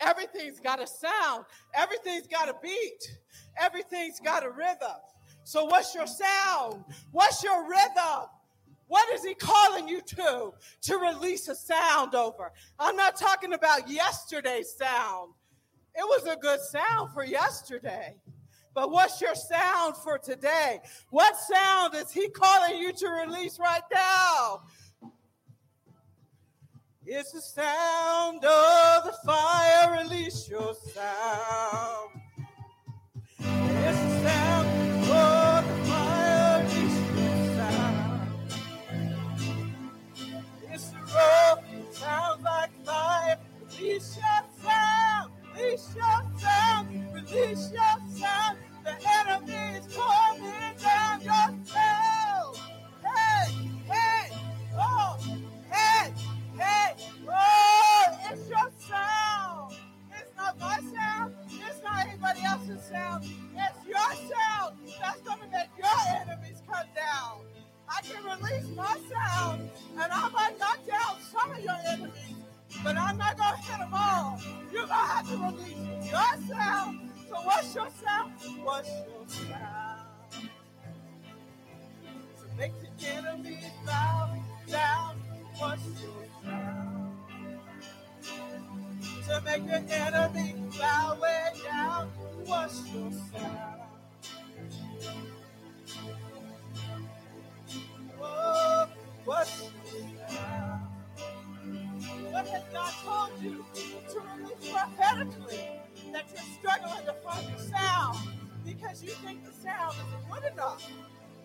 [0.00, 1.44] Everything's got a sound.
[1.74, 3.18] Everything's got a beat.
[3.58, 5.00] Everything's got a rhythm.
[5.44, 6.84] So, what's your sound?
[7.12, 8.26] What's your rhythm?
[8.88, 10.52] What is he calling you to?
[10.82, 12.52] To release a sound over.
[12.78, 15.32] I'm not talking about yesterday's sound.
[15.94, 18.16] It was a good sound for yesterday.
[18.74, 20.80] But what's your sound for today?
[21.08, 24.60] What sound is he calling you to release right now?
[27.08, 30.02] It's the sound of the fire.
[30.02, 32.20] Release your sound.
[33.38, 34.68] It's the sound
[35.04, 36.64] of the fire.
[36.64, 38.30] Release your sound.
[40.72, 41.62] It's the roar.
[41.92, 43.38] Sounds like fire.
[43.78, 45.32] Release your sound.
[45.54, 47.14] Release your sound.
[47.14, 48.58] Release your sound.
[48.84, 51.65] The enemy is coming down your
[62.28, 63.24] It's else's sound.
[63.24, 65.86] It's your sound that's going to make your
[66.20, 67.40] enemies come down.
[67.88, 72.34] I can release my sound and I might knock down some of your enemies,
[72.82, 74.40] but I'm not going to hit them all.
[74.72, 77.10] You're going to have to release your sound.
[77.28, 78.32] So what's your sound?
[78.64, 80.00] What's your sound?
[82.38, 84.30] To make the enemy bow
[84.68, 85.16] down.
[85.58, 86.95] What's your sound?
[89.26, 92.08] To make the enemy bow way down.
[92.44, 93.80] What's your sound?
[98.22, 98.86] Oh,
[99.24, 99.62] what's?
[102.30, 103.64] What has God told you
[104.12, 105.70] to release prophetically
[106.12, 108.18] that you're struggling to find your sound
[108.64, 110.88] because you think the sound isn't good enough?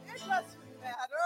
[0.06, 1.26] It doesn't matter.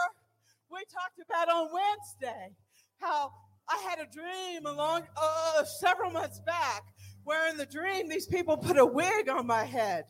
[0.71, 2.55] We talked about on Wednesday
[3.01, 3.33] how
[3.69, 6.83] I had a dream along uh, several months back
[7.23, 10.05] where in the dream these people put a wig on my head.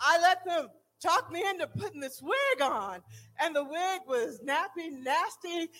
[0.00, 0.68] I let them
[1.00, 3.00] talk me into putting this wig on,
[3.40, 5.70] and the wig was nappy, nasty.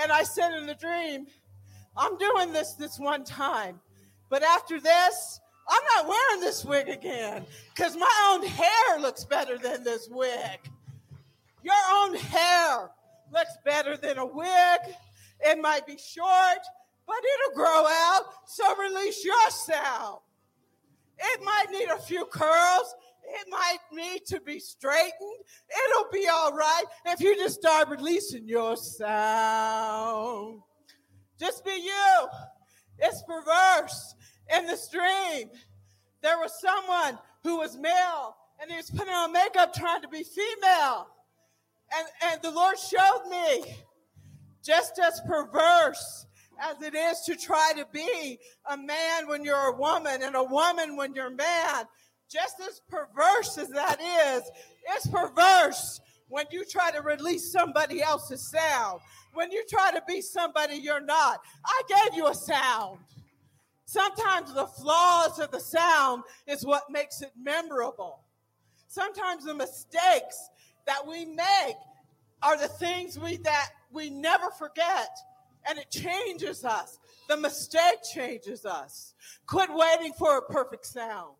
[0.00, 1.26] And I said in the dream,
[1.96, 3.80] I'm doing this this one time,
[4.28, 7.44] but after this, I'm not wearing this wig again
[7.74, 10.60] because my own hair looks better than this wig.
[11.62, 12.90] Your own hair
[13.32, 14.80] looks better than a wig.
[15.42, 16.60] It might be short,
[17.06, 18.24] but it'll grow out.
[18.46, 20.22] So release yourself.
[21.18, 22.94] It might need a few curls.
[23.22, 25.44] It might need to be straightened.
[25.90, 30.60] It'll be all right if you just start releasing your sound.
[31.38, 32.28] Just be you.
[32.98, 34.14] It's perverse.
[34.56, 35.50] In the stream,
[36.22, 40.22] there was someone who was male and he was putting on makeup trying to be
[40.22, 41.08] female.
[41.96, 43.64] And, and the Lord showed me
[44.64, 46.26] just as perverse
[46.60, 48.38] as it is to try to be
[48.70, 51.84] a man when you're a woman and a woman when you're a man,
[52.30, 54.42] just as perverse as that is,
[54.94, 59.00] it's perverse when you try to release somebody else's sound,
[59.34, 61.40] when you try to be somebody you're not.
[61.64, 62.98] I gave you a sound.
[63.86, 68.20] Sometimes the flaws of the sound is what makes it memorable.
[68.86, 70.50] Sometimes the mistakes
[70.86, 71.76] that we make
[72.42, 75.08] are the things we that we never forget
[75.68, 76.98] and it changes us.
[77.28, 79.14] The mistake changes us.
[79.46, 81.34] Quit waiting for a perfect sound.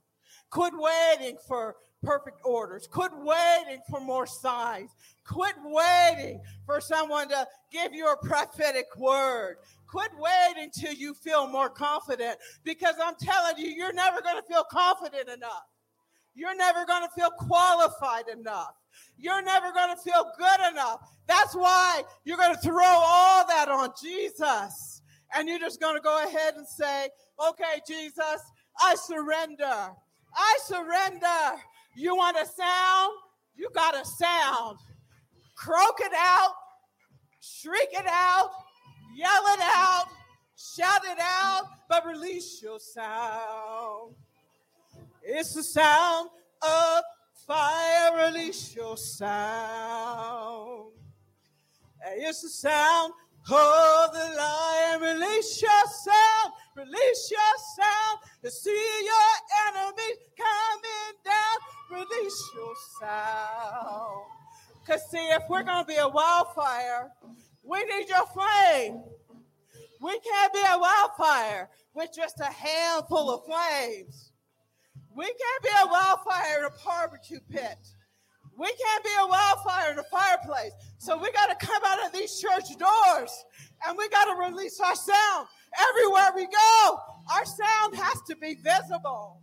[0.50, 2.86] Quit waiting for perfect orders.
[2.86, 4.90] Quit waiting for more signs.
[5.26, 9.56] Quit waiting for someone to give you a prophetic word.
[9.86, 14.46] Quit waiting till you feel more confident because I'm telling you, you're never going to
[14.48, 15.66] feel confident enough.
[16.34, 18.74] You're never going to feel qualified enough.
[19.16, 21.00] You're never going to feel good enough.
[21.26, 25.02] That's why you're going to throw all that on Jesus.
[25.34, 27.08] And you're just going to go ahead and say,
[27.48, 28.40] okay, Jesus,
[28.80, 29.90] I surrender.
[30.34, 31.62] I surrender.
[31.96, 33.12] You want a sound?
[33.56, 34.78] You got a sound.
[35.54, 36.52] Croak it out,
[37.40, 38.50] shriek it out,
[39.14, 40.06] yell it out,
[40.56, 44.14] shout it out, but release your sound.
[45.22, 46.30] It's the sound
[46.62, 47.02] of
[47.50, 50.92] fire, release your sound.
[52.14, 53.12] It's the sound
[53.50, 59.32] of the lion, release your sound, release your sound to see your
[59.66, 64.26] enemies coming down, release your sound.
[64.80, 67.10] Because, see, if we're going to be a wildfire,
[67.64, 69.02] we need your flame.
[70.00, 74.29] We can't be a wildfire with just a handful of flames.
[75.16, 77.78] We can't be a wildfire in a barbecue pit.
[78.58, 80.72] We can't be a wildfire in a fireplace.
[80.98, 83.44] So we got to come out of these church doors
[83.86, 85.46] and we got to release our sound
[85.88, 86.98] everywhere we go.
[87.32, 89.40] Our sound has to be visible.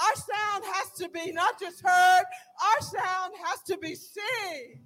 [0.00, 2.24] Our sound has to be not just heard,
[2.64, 4.80] our sound has to be seen.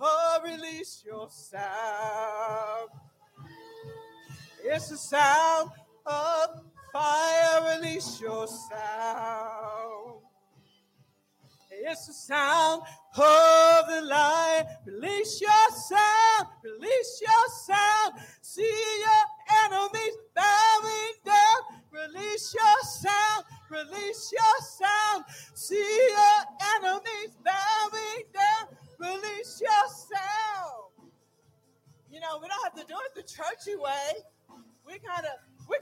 [0.00, 2.90] Oh, release your sound.
[4.62, 5.70] It's the sound
[6.06, 7.78] of fire.
[7.78, 10.20] Release your sound.
[11.70, 12.82] It's the sound
[13.16, 14.66] of the lion.
[14.86, 16.48] Release your sound.
[16.62, 18.12] Release your sound.
[18.42, 18.62] See
[19.00, 19.24] your
[19.64, 21.80] enemies bowing down.
[21.90, 23.44] Release your sound.
[23.70, 25.24] Release your sound.
[25.54, 26.44] See your
[26.76, 31.08] enemies bowing down Release your sound.
[32.10, 34.20] You know, we don't have to do it the churchy way.
[34.86, 35.39] We kind of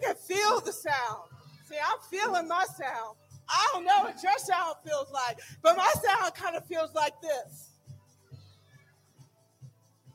[0.08, 1.28] can feel the sound.
[1.68, 3.16] See, I'm feeling my sound.
[3.48, 7.14] I don't know what your sound feels like, but my sound kind of feels like
[7.22, 7.70] this.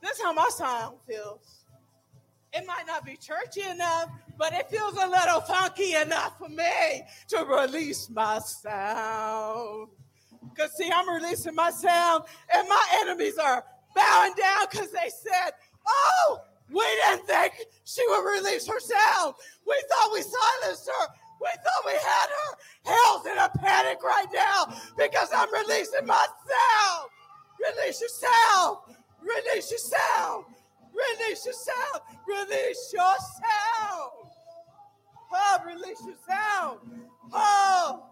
[0.02, 1.64] This is how my sound feels.
[2.52, 7.02] It might not be churchy enough, but it feels a little funky enough for me
[7.28, 9.88] to release my sound.
[10.50, 12.24] Because, see, I'm releasing my sound,
[12.54, 13.64] and my enemies are
[13.94, 15.52] bowing down because they said,
[15.86, 16.38] Oh,
[16.70, 17.52] we didn't think
[17.84, 19.34] she would release her sound.
[19.66, 21.06] We thought we silenced her.
[21.40, 22.56] We thought we had her.
[22.84, 27.10] Hell's in a panic right now because I'm releasing my sound.
[27.60, 28.78] Release your sound.
[29.20, 30.44] Release your sound.
[30.94, 32.00] Release your sound.
[32.26, 34.10] Release your sound.
[35.32, 36.78] Oh, release your sound.
[37.32, 38.06] Oh,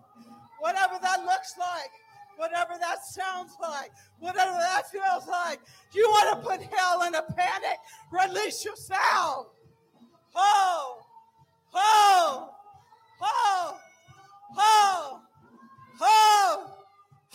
[0.61, 1.91] whatever that looks like
[2.37, 5.61] whatever that sounds like, whatever that feels like.
[5.93, 7.79] You want to put hell in a panic?
[8.11, 9.47] Release your sound.
[10.35, 11.03] Oh,
[11.75, 12.51] oh,
[13.21, 13.79] oh,
[14.59, 15.21] oh,
[16.01, 16.71] oh,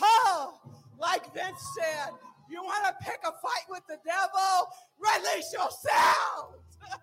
[0.00, 0.54] oh.
[0.98, 2.12] Like Vince said,
[2.50, 4.68] you want to pick a fight with the devil?
[4.98, 6.54] Release your sound.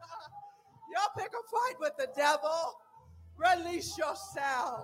[0.94, 2.80] Y'all pick a fight with the devil?
[3.38, 4.84] Release your sound.